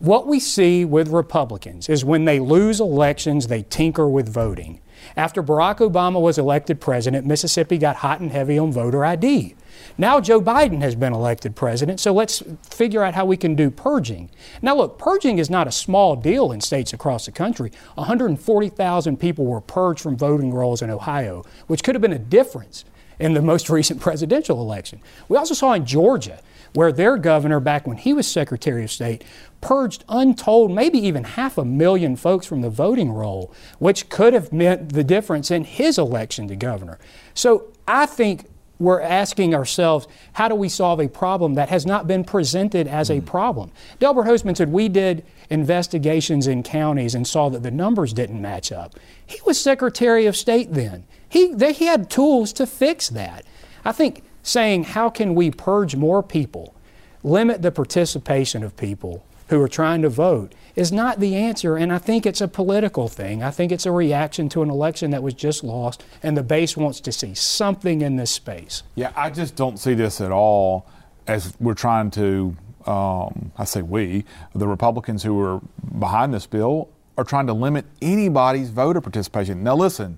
What 0.00 0.26
we 0.26 0.40
see 0.40 0.86
with 0.86 1.08
Republicans 1.08 1.90
is 1.90 2.06
when 2.06 2.24
they 2.24 2.40
lose 2.40 2.80
elections, 2.80 3.48
they 3.48 3.64
tinker 3.64 4.08
with 4.08 4.32
voting. 4.32 4.80
After 5.14 5.42
Barack 5.42 5.76
Obama 5.86 6.18
was 6.18 6.38
elected 6.38 6.80
president, 6.80 7.26
Mississippi 7.26 7.76
got 7.76 7.96
hot 7.96 8.20
and 8.20 8.32
heavy 8.32 8.58
on 8.58 8.72
voter 8.72 9.04
ID. 9.04 9.56
Now 9.98 10.18
Joe 10.18 10.40
Biden 10.40 10.80
has 10.80 10.94
been 10.94 11.12
elected 11.12 11.54
president, 11.54 12.00
so 12.00 12.14
let's 12.14 12.42
figure 12.62 13.02
out 13.02 13.12
how 13.12 13.26
we 13.26 13.36
can 13.36 13.54
do 13.54 13.70
purging. 13.70 14.30
Now, 14.62 14.74
look, 14.74 14.98
purging 14.98 15.38
is 15.38 15.50
not 15.50 15.68
a 15.68 15.72
small 15.72 16.16
deal 16.16 16.50
in 16.50 16.62
states 16.62 16.94
across 16.94 17.26
the 17.26 17.32
country. 17.32 17.70
140,000 17.96 19.18
people 19.18 19.44
were 19.44 19.60
purged 19.60 20.00
from 20.00 20.16
voting 20.16 20.54
rolls 20.54 20.80
in 20.80 20.88
Ohio, 20.88 21.44
which 21.66 21.84
could 21.84 21.94
have 21.94 22.00
been 22.00 22.14
a 22.14 22.18
difference 22.18 22.86
in 23.18 23.34
the 23.34 23.42
most 23.42 23.68
recent 23.70 24.00
presidential 24.00 24.62
election. 24.62 25.02
We 25.28 25.36
also 25.36 25.52
saw 25.52 25.74
in 25.74 25.84
Georgia, 25.84 26.40
where 26.72 26.92
their 26.92 27.16
governor, 27.16 27.60
back 27.60 27.86
when 27.86 27.96
he 27.96 28.12
was 28.12 28.26
Secretary 28.26 28.84
of 28.84 28.90
State, 28.90 29.24
purged 29.60 30.04
untold, 30.08 30.70
maybe 30.70 30.98
even 30.98 31.24
half 31.24 31.58
a 31.58 31.64
million 31.64 32.16
folks 32.16 32.46
from 32.46 32.60
the 32.62 32.70
voting 32.70 33.12
roll, 33.12 33.52
which 33.78 34.08
could 34.08 34.32
have 34.32 34.52
meant 34.52 34.92
the 34.92 35.04
difference 35.04 35.50
in 35.50 35.64
his 35.64 35.98
election 35.98 36.48
to 36.48 36.56
governor. 36.56 36.98
So 37.34 37.68
I 37.86 38.06
think 38.06 38.46
we're 38.78 39.02
asking 39.02 39.54
ourselves, 39.54 40.08
how 40.32 40.48
do 40.48 40.54
we 40.54 40.68
solve 40.68 41.00
a 41.00 41.08
problem 41.08 41.54
that 41.54 41.68
has 41.68 41.84
not 41.84 42.06
been 42.06 42.24
presented 42.24 42.88
as 42.88 43.10
a 43.10 43.16
mm-hmm. 43.16 43.26
problem? 43.26 43.70
Delbert 43.98 44.26
Hosemann 44.26 44.56
said, 44.56 44.72
we 44.72 44.88
did 44.88 45.24
investigations 45.50 46.46
in 46.46 46.62
counties 46.62 47.14
and 47.14 47.26
saw 47.26 47.50
that 47.50 47.62
the 47.62 47.70
numbers 47.70 48.14
didn't 48.14 48.40
match 48.40 48.72
up. 48.72 48.94
He 49.26 49.38
was 49.44 49.60
Secretary 49.60 50.24
of 50.24 50.36
State 50.36 50.72
then. 50.72 51.04
He, 51.28 51.52
they, 51.52 51.74
he 51.74 51.84
had 51.84 52.08
tools 52.10 52.52
to 52.54 52.66
fix 52.66 53.10
that. 53.10 53.44
I 53.84 53.92
think 53.92 54.24
saying, 54.42 54.84
how 54.84 55.10
can 55.10 55.34
we 55.34 55.50
purge 55.50 55.94
more 55.94 56.22
people, 56.22 56.74
limit 57.22 57.60
the 57.60 57.70
participation 57.70 58.62
of 58.62 58.76
people 58.76 59.22
who 59.50 59.60
are 59.60 59.68
trying 59.68 60.00
to 60.02 60.08
vote, 60.08 60.54
is 60.76 60.90
not 60.92 61.20
the 61.20 61.34
answer. 61.36 61.76
And 61.76 61.92
I 61.92 61.98
think 61.98 62.24
it's 62.24 62.40
a 62.40 62.48
political 62.48 63.08
thing. 63.08 63.42
I 63.42 63.50
think 63.50 63.72
it's 63.72 63.84
a 63.84 63.92
reaction 63.92 64.48
to 64.50 64.62
an 64.62 64.70
election 64.70 65.10
that 65.10 65.22
was 65.22 65.34
just 65.34 65.62
lost, 65.62 66.04
and 66.22 66.36
the 66.36 66.42
base 66.42 66.76
wants 66.76 67.00
to 67.00 67.12
see 67.12 67.34
something 67.34 68.00
in 68.00 68.16
this 68.16 68.30
space. 68.30 68.84
Yeah, 68.94 69.12
I 69.14 69.30
just 69.30 69.56
don't 69.56 69.78
see 69.78 69.94
this 69.94 70.20
at 70.20 70.30
all 70.32 70.86
as 71.26 71.54
we're 71.60 71.74
trying 71.74 72.10
to. 72.12 72.56
Um, 72.86 73.52
I 73.58 73.64
say 73.64 73.82
we, 73.82 74.24
the 74.54 74.66
Republicans 74.66 75.22
who 75.22 75.38
are 75.40 75.60
behind 75.98 76.32
this 76.32 76.46
bill, 76.46 76.88
are 77.18 77.24
trying 77.24 77.46
to 77.48 77.52
limit 77.52 77.84
anybody's 78.00 78.70
voter 78.70 79.02
participation. 79.02 79.62
Now, 79.62 79.76
listen 79.76 80.16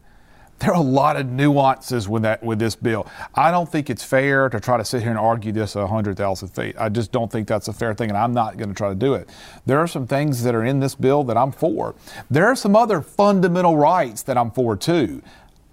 there 0.62 0.70
are 0.70 0.76
a 0.76 0.80
lot 0.80 1.16
of 1.16 1.26
nuances 1.28 2.08
with 2.08 2.22
that 2.22 2.40
with 2.42 2.60
this 2.60 2.76
bill. 2.76 3.06
I 3.34 3.50
don't 3.50 3.70
think 3.70 3.90
it's 3.90 4.04
fair 4.04 4.48
to 4.48 4.60
try 4.60 4.76
to 4.76 4.84
sit 4.84 5.02
here 5.02 5.10
and 5.10 5.18
argue 5.18 5.50
this 5.50 5.74
a 5.74 5.88
hundred 5.88 6.16
thousand 6.16 6.48
feet. 6.48 6.76
I 6.78 6.88
just 6.88 7.10
don't 7.10 7.30
think 7.30 7.48
that's 7.48 7.66
a 7.66 7.72
fair 7.72 7.94
thing, 7.94 8.10
and 8.10 8.16
I'm 8.16 8.32
not 8.32 8.56
going 8.56 8.68
to 8.68 8.74
try 8.74 8.88
to 8.88 8.94
do 8.94 9.14
it. 9.14 9.28
There 9.66 9.80
are 9.80 9.88
some 9.88 10.06
things 10.06 10.44
that 10.44 10.54
are 10.54 10.64
in 10.64 10.78
this 10.78 10.94
bill 10.94 11.24
that 11.24 11.36
I'm 11.36 11.50
for. 11.50 11.96
There 12.30 12.46
are 12.46 12.54
some 12.54 12.76
other 12.76 13.02
fundamental 13.02 13.76
rights 13.76 14.22
that 14.22 14.38
I'm 14.38 14.52
for 14.52 14.76
too. 14.76 15.20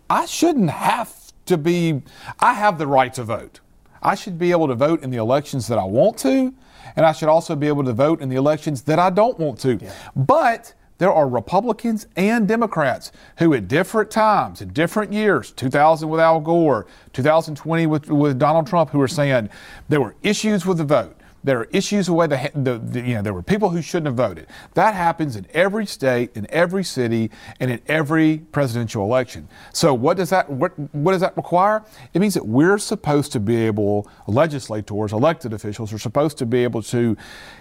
I 0.09 0.25
shouldn't 0.25 0.71
have 0.71 1.33
to 1.45 1.57
be. 1.57 2.01
I 2.39 2.53
have 2.53 2.79
the 2.79 2.87
right 2.87 3.13
to 3.13 3.23
vote. 3.23 3.59
I 4.01 4.15
should 4.15 4.39
be 4.39 4.49
able 4.51 4.67
to 4.69 4.75
vote 4.75 5.03
in 5.03 5.11
the 5.11 5.17
elections 5.17 5.67
that 5.67 5.77
I 5.77 5.83
want 5.83 6.17
to, 6.19 6.51
and 6.95 7.05
I 7.05 7.11
should 7.11 7.29
also 7.29 7.55
be 7.55 7.67
able 7.67 7.83
to 7.83 7.93
vote 7.93 8.21
in 8.21 8.29
the 8.29 8.37
elections 8.37 8.81
that 8.83 8.97
I 8.97 9.11
don't 9.11 9.37
want 9.37 9.59
to. 9.59 9.75
Yeah. 9.75 9.93
But 10.15 10.73
there 10.99 11.11
are 11.11 11.27
Republicans 11.27 12.05
and 12.15 12.47
Democrats 12.47 13.11
who, 13.39 13.53
at 13.53 13.67
different 13.67 14.11
times, 14.11 14.61
in 14.61 14.71
different 14.71 15.11
years, 15.11 15.51
2000 15.51 16.07
with 16.07 16.19
Al 16.19 16.39
Gore, 16.39 16.85
2020 17.13 17.87
with, 17.87 18.09
with 18.09 18.37
Donald 18.37 18.67
Trump, 18.67 18.91
who 18.91 19.01
are 19.01 19.07
saying 19.07 19.49
there 19.87 20.01
were 20.01 20.15
issues 20.21 20.65
with 20.65 20.77
the 20.77 20.83
vote. 20.83 21.18
There 21.43 21.59
are 21.59 21.67
issues 21.71 22.09
with 22.09 22.31
the, 22.31 22.51
the, 22.53 22.77
the, 22.77 22.99
you 23.01 23.15
know, 23.15 23.21
there 23.21 23.33
were 23.33 23.41
people 23.41 23.69
who 23.69 23.81
shouldn't 23.81 24.07
have 24.07 24.15
voted. 24.15 24.47
That 24.73 24.93
happens 24.93 25.35
in 25.35 25.47
every 25.53 25.85
state, 25.85 26.31
in 26.35 26.45
every 26.49 26.83
city, 26.83 27.31
and 27.59 27.71
in 27.71 27.81
every 27.87 28.39
presidential 28.51 29.03
election. 29.03 29.47
So 29.73 29.93
what 29.93 30.17
does 30.17 30.29
that, 30.31 30.49
what, 30.49 30.77
what 30.93 31.13
does 31.13 31.21
that 31.21 31.37
require? 31.37 31.83
It 32.13 32.19
means 32.19 32.33
that 32.33 32.45
we're 32.45 32.77
supposed 32.77 33.31
to 33.31 33.39
be 33.39 33.55
able, 33.55 34.09
legislators, 34.27 35.13
elected 35.13 35.53
officials 35.53 35.93
are 35.93 35.99
supposed 35.99 36.37
to 36.39 36.45
be 36.45 36.63
able 36.63 36.81
to 36.83 37.15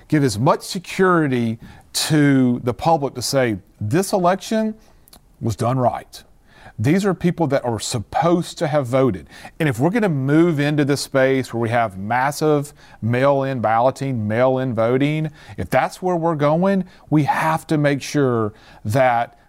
give 0.09 0.25
as 0.25 0.39
much 0.39 0.63
security 0.63 1.59
to 1.93 2.61
the 2.65 2.75
public 2.75 3.15
to 3.15 3.23
say, 3.23 3.59
this 3.81 4.13
election 4.13 4.75
was 5.41 5.55
done 5.57 5.79
right. 5.79 6.25
These 6.81 7.05
are 7.05 7.13
people 7.13 7.49
that 7.49 7.65
are 7.65 7.81
supposed 7.81 8.57
to 8.59 8.69
have 8.69 8.87
voted. 8.87 9.29
And 9.59 9.69
if 9.69 9.81
we're 9.81 9.91
going 9.91 10.03
to 10.03 10.09
move 10.09 10.61
into 10.61 10.85
this 10.85 11.01
space 11.01 11.53
where 11.53 11.61
we 11.61 11.71
have 11.71 11.99
massive 11.99 12.73
mail 13.03 13.43
in 13.43 13.61
balloting, 13.61 14.29
mail 14.29 14.59
in 14.59 14.77
voting, 14.77 15.33
if 15.57 15.69
that's 15.71 16.01
where 16.01 16.15
we're 16.15 16.37
going, 16.37 16.85
we 17.11 17.25
have 17.25 17.67
to 17.67 17.79
make 17.79 18.01
sure 18.01 18.55
that, 18.85 19.41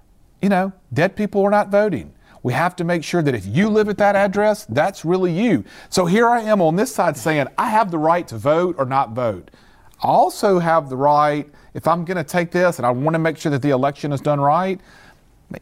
you 0.42 0.50
know, 0.50 0.74
dead 0.92 1.16
people 1.16 1.44
are 1.44 1.52
not 1.52 1.70
voting. 1.70 2.14
We 2.42 2.54
have 2.54 2.76
to 2.78 2.84
make 2.84 3.04
sure 3.04 3.22
that 3.22 3.36
if 3.36 3.46
you 3.46 3.70
live 3.70 3.90
at 3.90 3.98
that 4.00 4.16
address, 4.16 4.66
that's 4.66 5.06
really 5.06 5.32
you. 5.32 5.66
So 5.90 6.08
here 6.08 6.28
I 6.28 6.42
am 6.42 6.62
on 6.62 6.78
this 6.78 6.96
side 6.96 7.16
saying, 7.16 7.48
I 7.58 7.70
have 7.70 7.92
the 7.92 8.00
right 8.00 8.28
to 8.30 8.38
vote 8.38 8.76
or 8.80 8.86
not 8.86 9.12
vote. 9.12 9.52
I 10.02 10.08
also 10.08 10.60
have 10.60 10.90
the 10.90 10.98
right, 10.98 11.48
if 11.74 11.88
I'm 11.88 12.06
going 12.06 12.18
to 12.18 12.24
take 12.24 12.52
this 12.52 12.80
and 12.80 12.86
I 12.86 12.92
want 12.92 13.14
to 13.16 13.20
make 13.20 13.38
sure 13.38 13.52
that 13.52 13.62
the 13.62 13.72
election 13.72 14.14
is 14.14 14.22
done 14.22 14.40
right, 14.40 14.80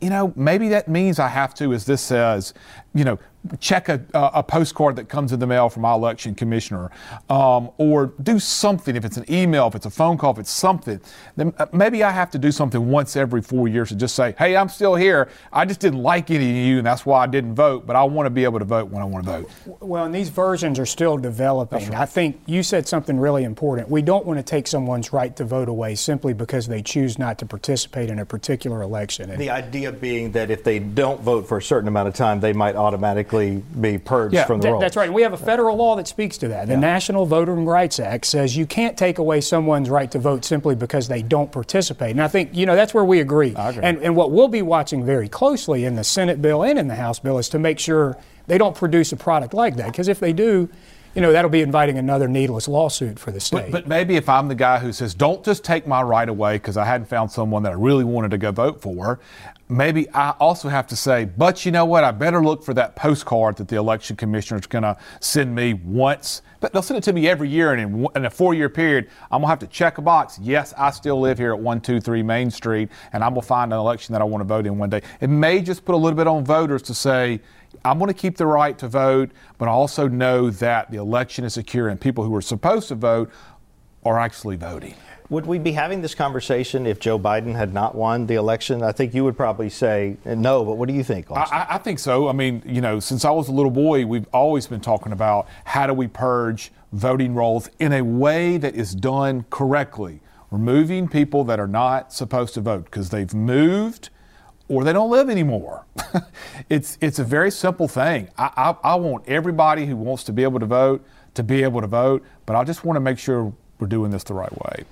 you 0.01 0.09
know, 0.09 0.33
maybe 0.35 0.69
that 0.69 0.87
means 0.87 1.19
I 1.19 1.27
have 1.27 1.53
to, 1.55 1.73
as 1.73 1.85
this 1.85 2.01
says, 2.01 2.53
you 2.93 3.03
know, 3.03 3.19
check 3.59 3.89
a, 3.89 4.01
a, 4.13 4.43
postcard 4.43 4.95
that 4.95 5.09
comes 5.09 5.33
in 5.33 5.39
the 5.39 5.47
mail 5.47 5.69
from 5.69 5.81
my 5.81 5.93
election 5.93 6.35
commissioner, 6.35 6.91
um, 7.29 7.69
or 7.77 8.13
do 8.23 8.39
something. 8.39 8.95
If 8.95 9.05
it's 9.05 9.17
an 9.17 9.25
email, 9.31 9.67
if 9.67 9.75
it's 9.75 9.85
a 9.85 9.89
phone 9.89 10.17
call, 10.17 10.31
if 10.31 10.39
it's 10.39 10.51
something, 10.51 10.99
then 11.35 11.53
uh, 11.57 11.65
maybe 11.71 12.03
I 12.03 12.11
have 12.11 12.31
to 12.31 12.37
do 12.37 12.51
something 12.51 12.89
once 12.89 13.15
every 13.15 13.41
four 13.41 13.67
years 13.67 13.89
to 13.89 13.95
just 13.95 14.15
say, 14.15 14.35
"Hey, 14.37 14.55
I'm 14.55 14.69
still 14.69 14.95
here. 14.95 15.29
I 15.51 15.65
just 15.65 15.79
didn't 15.79 16.01
like 16.01 16.31
any 16.31 16.49
of 16.49 16.65
you, 16.67 16.77
and 16.77 16.87
that's 16.87 17.05
why 17.05 17.23
I 17.23 17.27
didn't 17.27 17.55
vote. 17.55 17.85
But 17.85 17.95
I 17.95 18.03
want 18.03 18.25
to 18.25 18.31
be 18.31 18.43
able 18.43 18.59
to 18.59 18.65
vote 18.65 18.89
when 18.89 19.01
I 19.01 19.05
want 19.05 19.25
to 19.25 19.31
vote." 19.31 19.51
Well, 19.81 20.05
and 20.05 20.13
these 20.13 20.29
versions 20.29 20.79
are 20.79 20.85
still 20.85 21.17
developing. 21.17 21.89
Right. 21.89 21.99
I 21.99 22.05
think 22.05 22.41
you 22.45 22.63
said 22.63 22.87
something 22.87 23.19
really 23.19 23.43
important. 23.43 23.89
We 23.89 24.01
don't 24.01 24.25
want 24.25 24.39
to 24.39 24.43
take 24.43 24.67
someone's 24.67 25.13
right 25.13 25.35
to 25.35 25.45
vote 25.45 25.69
away 25.69 25.95
simply 25.95 26.33
because 26.33 26.67
they 26.67 26.81
choose 26.81 27.19
not 27.19 27.37
to 27.39 27.45
participate 27.45 28.09
in 28.09 28.19
a 28.19 28.25
particular 28.25 28.81
election. 28.81 29.29
And 29.29 29.39
the 29.39 29.49
idea 29.49 29.91
being 29.91 30.31
that 30.31 30.51
if 30.51 30.63
they 30.63 30.79
don't 30.79 31.21
vote 31.21 31.47
for 31.47 31.57
a 31.57 31.61
certain 31.61 31.87
amount 31.87 32.07
of 32.07 32.13
time, 32.13 32.39
they 32.39 32.53
might 32.53 32.75
automatically 32.75 33.36
be 33.37 33.97
purged 33.97 34.33
yeah, 34.33 34.45
from 34.45 34.61
the 34.61 34.71
roll. 34.71 34.79
That's 34.79 34.95
right. 34.95 35.05
And 35.05 35.13
we 35.15 35.21
have 35.21 35.33
a 35.33 35.37
federal 35.37 35.75
law 35.75 35.95
that 35.95 36.07
speaks 36.07 36.37
to 36.39 36.47
that. 36.49 36.67
The 36.67 36.73
yeah. 36.73 36.79
National 36.79 37.25
Voting 37.25 37.65
Rights 37.65 37.99
Act 37.99 38.25
says 38.25 38.55
you 38.55 38.65
can't 38.65 38.97
take 38.97 39.17
away 39.17 39.41
someone's 39.41 39.89
right 39.89 40.09
to 40.11 40.19
vote 40.19 40.43
simply 40.45 40.75
because 40.75 41.07
they 41.07 41.21
don't 41.21 41.51
participate. 41.51 42.11
And 42.11 42.21
I 42.21 42.27
think, 42.27 42.55
you 42.55 42.65
know, 42.65 42.75
that's 42.75 42.93
where 42.93 43.05
we 43.05 43.19
agree. 43.19 43.53
agree. 43.55 43.83
And, 43.83 43.99
and 43.99 44.15
what 44.15 44.31
we'll 44.31 44.47
be 44.47 44.61
watching 44.61 45.05
very 45.05 45.29
closely 45.29 45.85
in 45.85 45.95
the 45.95 46.03
Senate 46.03 46.41
bill 46.41 46.63
and 46.63 46.77
in 46.77 46.87
the 46.87 46.95
House 46.95 47.19
bill 47.19 47.37
is 47.37 47.49
to 47.49 47.59
make 47.59 47.79
sure 47.79 48.17
they 48.47 48.57
don't 48.57 48.75
produce 48.75 49.11
a 49.11 49.17
product 49.17 49.53
like 49.53 49.75
that. 49.77 49.87
Because 49.87 50.07
if 50.07 50.19
they 50.19 50.33
do, 50.33 50.69
you 51.15 51.21
know, 51.21 51.31
that'll 51.31 51.49
be 51.49 51.61
inviting 51.61 51.97
another 51.97 52.27
needless 52.27 52.67
lawsuit 52.67 53.17
for 53.17 53.31
the 53.31 53.39
state. 53.39 53.71
But, 53.71 53.83
but 53.83 53.87
maybe 53.87 54.17
if 54.17 54.29
I'm 54.29 54.47
the 54.47 54.55
guy 54.55 54.77
who 54.77 54.93
says, 54.93 55.15
don't 55.15 55.43
just 55.43 55.63
take 55.63 55.87
my 55.87 56.01
right 56.01 56.29
away 56.29 56.55
because 56.57 56.77
I 56.77 56.85
hadn't 56.85 57.07
found 57.07 57.31
someone 57.31 57.63
that 57.63 57.71
I 57.71 57.75
really 57.75 58.03
wanted 58.03 58.31
to 58.31 58.37
go 58.37 58.51
vote 58.51 58.81
for, 58.81 59.19
maybe 59.69 60.09
I 60.11 60.31
also 60.39 60.69
have 60.69 60.87
to 60.87 60.95
say, 60.95 61.25
but 61.25 61.65
you 61.65 61.71
know 61.71 61.85
what? 61.85 62.03
I 62.03 62.11
better 62.11 62.43
look 62.43 62.63
for 62.63 62.73
that 62.75 62.95
postcard 62.95 63.57
that 63.57 63.67
the 63.67 63.75
election 63.75 64.15
commissioner 64.15 64.59
is 64.59 64.65
going 64.65 64.83
to 64.83 64.97
send 65.19 65.53
me 65.53 65.73
once. 65.73 66.41
But 66.59 66.73
they'll 66.73 66.81
send 66.81 66.97
it 66.97 67.03
to 67.03 67.13
me 67.13 67.27
every 67.27 67.49
year, 67.49 67.73
and 67.73 67.81
in, 67.81 68.07
in 68.15 68.25
a 68.25 68.29
four 68.29 68.53
year 68.53 68.69
period, 68.69 69.09
I'm 69.31 69.41
going 69.41 69.43
to 69.43 69.49
have 69.49 69.59
to 69.59 69.67
check 69.67 69.97
a 69.97 70.01
box. 70.01 70.39
Yes, 70.41 70.73
I 70.77 70.91
still 70.91 71.19
live 71.19 71.37
here 71.37 71.51
at 71.51 71.59
123 71.59 72.23
Main 72.23 72.49
Street, 72.49 72.89
and 73.13 73.23
I'm 73.23 73.31
going 73.31 73.41
to 73.41 73.47
find 73.47 73.71
an 73.71 73.79
election 73.79 74.13
that 74.13 74.21
I 74.21 74.25
want 74.25 74.41
to 74.41 74.45
vote 74.45 74.65
in 74.65 74.77
one 74.77 74.89
day. 74.89 75.01
It 75.21 75.27
may 75.29 75.61
just 75.61 75.85
put 75.85 75.93
a 75.93 75.97
little 75.97 76.17
bit 76.17 76.27
on 76.27 76.43
voters 76.43 76.81
to 76.83 76.93
say, 76.93 77.41
I'm 77.85 77.99
going 77.99 78.07
to 78.07 78.19
keep 78.19 78.37
the 78.37 78.47
right 78.47 78.77
to 78.79 78.87
vote, 78.87 79.31
but 79.57 79.67
I 79.67 79.71
also 79.71 80.07
know 80.07 80.49
that 80.49 80.89
the 80.89 80.97
election 80.97 81.45
is 81.45 81.53
secure 81.53 81.89
and 81.89 81.99
people 81.99 82.23
who 82.23 82.35
are 82.35 82.41
supposed 82.41 82.87
to 82.87 82.95
vote 82.95 83.29
are 84.03 84.19
actually 84.19 84.55
voting. 84.55 84.95
Would 85.29 85.45
we 85.45 85.59
be 85.59 85.73
having 85.73 86.01
this 86.01 86.15
conversation 86.15 86.87
if 86.87 87.01
Joe 87.01 87.19
Biden 87.19 87.53
had 87.53 87.73
not 87.73 87.95
won 87.95 88.27
the 88.27 88.35
election? 88.35 88.81
I 88.81 88.93
think 88.93 89.13
you 89.13 89.25
would 89.25 89.35
probably 89.35 89.69
say 89.69 90.15
no, 90.23 90.63
but 90.63 90.77
what 90.77 90.87
do 90.87 90.93
you 90.93 91.03
think? 91.03 91.29
I, 91.29 91.67
I, 91.71 91.77
think 91.79 91.99
so. 91.99 92.29
I 92.29 92.31
mean, 92.31 92.63
you 92.65 92.79
know, 92.79 93.01
since 93.01 93.25
I 93.25 93.31
was 93.31 93.49
a 93.49 93.51
little 93.51 93.71
boy, 93.71 94.05
we've 94.05 94.27
always 94.31 94.67
been 94.67 94.79
talking 94.79 95.11
about 95.11 95.47
how 95.65 95.85
do 95.85 95.93
we 95.93 96.07
purge 96.07 96.71
voting 96.93 97.35
rolls 97.35 97.69
in 97.77 97.91
a 97.91 98.03
way 98.03 98.57
that 98.57 98.73
is 98.75 98.95
done 98.95 99.43
correctly, 99.49 100.21
removing 100.49 101.09
people 101.09 101.43
that 101.43 101.59
are 101.59 101.67
not 101.67 102.13
supposed 102.13 102.53
to 102.53 102.61
vote 102.61 102.85
because 102.85 103.09
they've 103.09 103.33
moved 103.33 104.09
or 104.69 104.85
they 104.85 104.93
don't 104.93 105.11
live 105.11 105.29
anymore. 105.29 105.85
it's, 106.69 106.97
it's 107.01 107.19
a 107.19 107.25
very 107.25 107.51
simple 107.51 107.89
thing. 107.89 108.29
I, 108.37 108.51
I, 108.55 108.91
I, 108.91 108.95
want 108.95 109.27
everybody 109.27 109.87
who 109.87 109.97
wants 109.97 110.23
to 110.25 110.31
be 110.31 110.43
able 110.43 110.61
to 110.61 110.65
vote 110.65 111.05
to 111.33 111.43
be 111.43 111.63
able 111.63 111.81
to 111.81 111.87
vote, 111.87 112.23
but 112.45 112.55
I 112.55 112.63
just 112.63 112.85
want 112.85 112.95
to 112.95 113.01
make 113.01 113.19
sure 113.19 113.53
we're 113.79 113.87
doing 113.87 114.09
this 114.09 114.23
the 114.23 114.33
right 114.33 114.51
way 114.65 114.85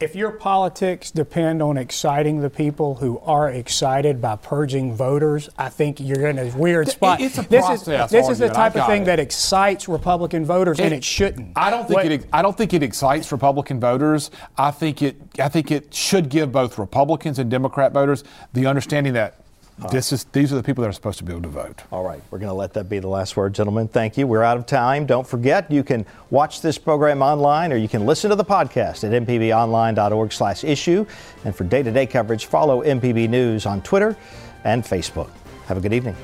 if 0.00 0.16
your 0.16 0.30
politics 0.30 1.10
depend 1.10 1.62
on 1.62 1.76
exciting 1.76 2.40
the 2.40 2.48
people 2.48 2.94
who 2.94 3.18
are 3.20 3.50
excited 3.50 4.20
by 4.20 4.34
purging 4.36 4.94
voters, 4.94 5.50
I 5.58 5.68
think 5.68 6.00
you're 6.00 6.26
in 6.26 6.38
a 6.38 6.46
weird 6.56 6.88
spot. 6.88 7.20
It's 7.20 7.36
a 7.36 7.42
this 7.42 7.64
process. 7.64 8.06
Is, 8.06 8.10
this 8.10 8.28
is 8.28 8.38
the 8.38 8.48
type 8.48 8.74
of 8.76 8.86
thing 8.86 9.02
it. 9.02 9.04
that 9.06 9.20
excites 9.20 9.88
Republican 9.88 10.46
voters, 10.46 10.80
it, 10.80 10.84
and 10.84 10.94
it 10.94 11.04
shouldn't. 11.04 11.52
I 11.54 11.68
don't 11.68 11.86
think 11.86 11.96
what, 11.96 12.06
it. 12.06 12.26
I 12.32 12.40
don't 12.40 12.56
think 12.56 12.72
it 12.72 12.82
excites 12.82 13.30
Republican 13.30 13.78
voters. 13.78 14.30
I 14.56 14.70
think 14.70 15.02
it. 15.02 15.20
I 15.38 15.48
think 15.50 15.70
it 15.70 15.92
should 15.92 16.30
give 16.30 16.50
both 16.50 16.78
Republicans 16.78 17.38
and 17.38 17.50
Democrat 17.50 17.92
voters 17.92 18.24
the 18.54 18.66
understanding 18.66 19.12
that 19.12 19.44
this 19.90 20.12
is 20.12 20.24
these 20.32 20.52
are 20.52 20.56
the 20.56 20.62
people 20.62 20.82
that 20.82 20.88
are 20.88 20.92
supposed 20.92 21.18
to 21.18 21.24
be 21.24 21.32
able 21.32 21.42
to 21.42 21.48
vote. 21.48 21.82
All 21.90 22.04
right, 22.04 22.20
we're 22.30 22.38
going 22.38 22.50
to 22.50 22.54
let 22.54 22.74
that 22.74 22.88
be 22.88 22.98
the 22.98 23.08
last 23.08 23.36
word, 23.36 23.54
gentlemen. 23.54 23.88
Thank 23.88 24.18
you. 24.18 24.26
We're 24.26 24.42
out 24.42 24.56
of 24.56 24.66
time. 24.66 25.06
Don't 25.06 25.26
forget, 25.26 25.70
you 25.70 25.82
can 25.82 26.04
watch 26.30 26.60
this 26.60 26.78
program 26.78 27.22
online, 27.22 27.72
or 27.72 27.76
you 27.76 27.88
can 27.88 28.06
listen 28.06 28.30
to 28.30 28.36
the 28.36 28.44
podcast 28.44 29.04
at 29.04 29.12
mpbonline.org/issue. 29.26 31.06
And 31.44 31.54
for 31.54 31.64
day-to-day 31.64 32.06
coverage, 32.06 32.46
follow 32.46 32.82
MPB 32.82 33.28
News 33.28 33.66
on 33.66 33.82
Twitter 33.82 34.16
and 34.64 34.84
Facebook. 34.84 35.30
Have 35.66 35.78
a 35.78 35.80
good 35.80 35.92
evening. 35.92 36.16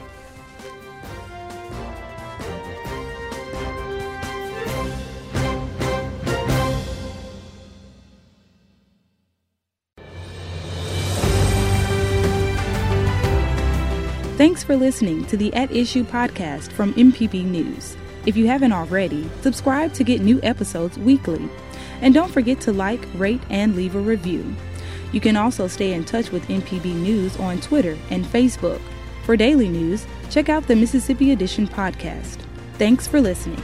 For 14.67 14.77
listening 14.77 15.25
to 15.27 15.37
the 15.37 15.55
At 15.55 15.71
Issue 15.71 16.03
podcast 16.03 16.73
from 16.73 16.93
MPB 16.95 17.45
News. 17.45 17.97
If 18.27 18.37
you 18.37 18.49
haven't 18.49 18.73
already, 18.73 19.31
subscribe 19.41 19.93
to 19.95 20.03
get 20.03 20.21
new 20.21 20.41
episodes 20.43 20.99
weekly. 20.99 21.49
And 22.01 22.13
don't 22.13 22.33
forget 22.33 22.61
to 22.63 22.73
like, 22.73 23.07
rate, 23.15 23.41
and 23.49 23.77
leave 23.77 23.95
a 23.95 24.01
review. 24.01 24.57
You 25.13 25.21
can 25.21 25.37
also 25.37 25.69
stay 25.69 25.93
in 25.93 26.05
touch 26.05 26.33
with 26.33 26.49
MPB 26.49 26.97
News 26.97 27.37
on 27.37 27.61
Twitter 27.61 27.97
and 28.11 28.25
Facebook. 28.25 28.81
For 29.23 29.37
daily 29.37 29.69
news, 29.69 30.05
check 30.31 30.49
out 30.49 30.67
the 30.67 30.75
Mississippi 30.75 31.31
Edition 31.31 31.69
podcast. 31.69 32.39
Thanks 32.75 33.07
for 33.07 33.21
listening. 33.21 33.63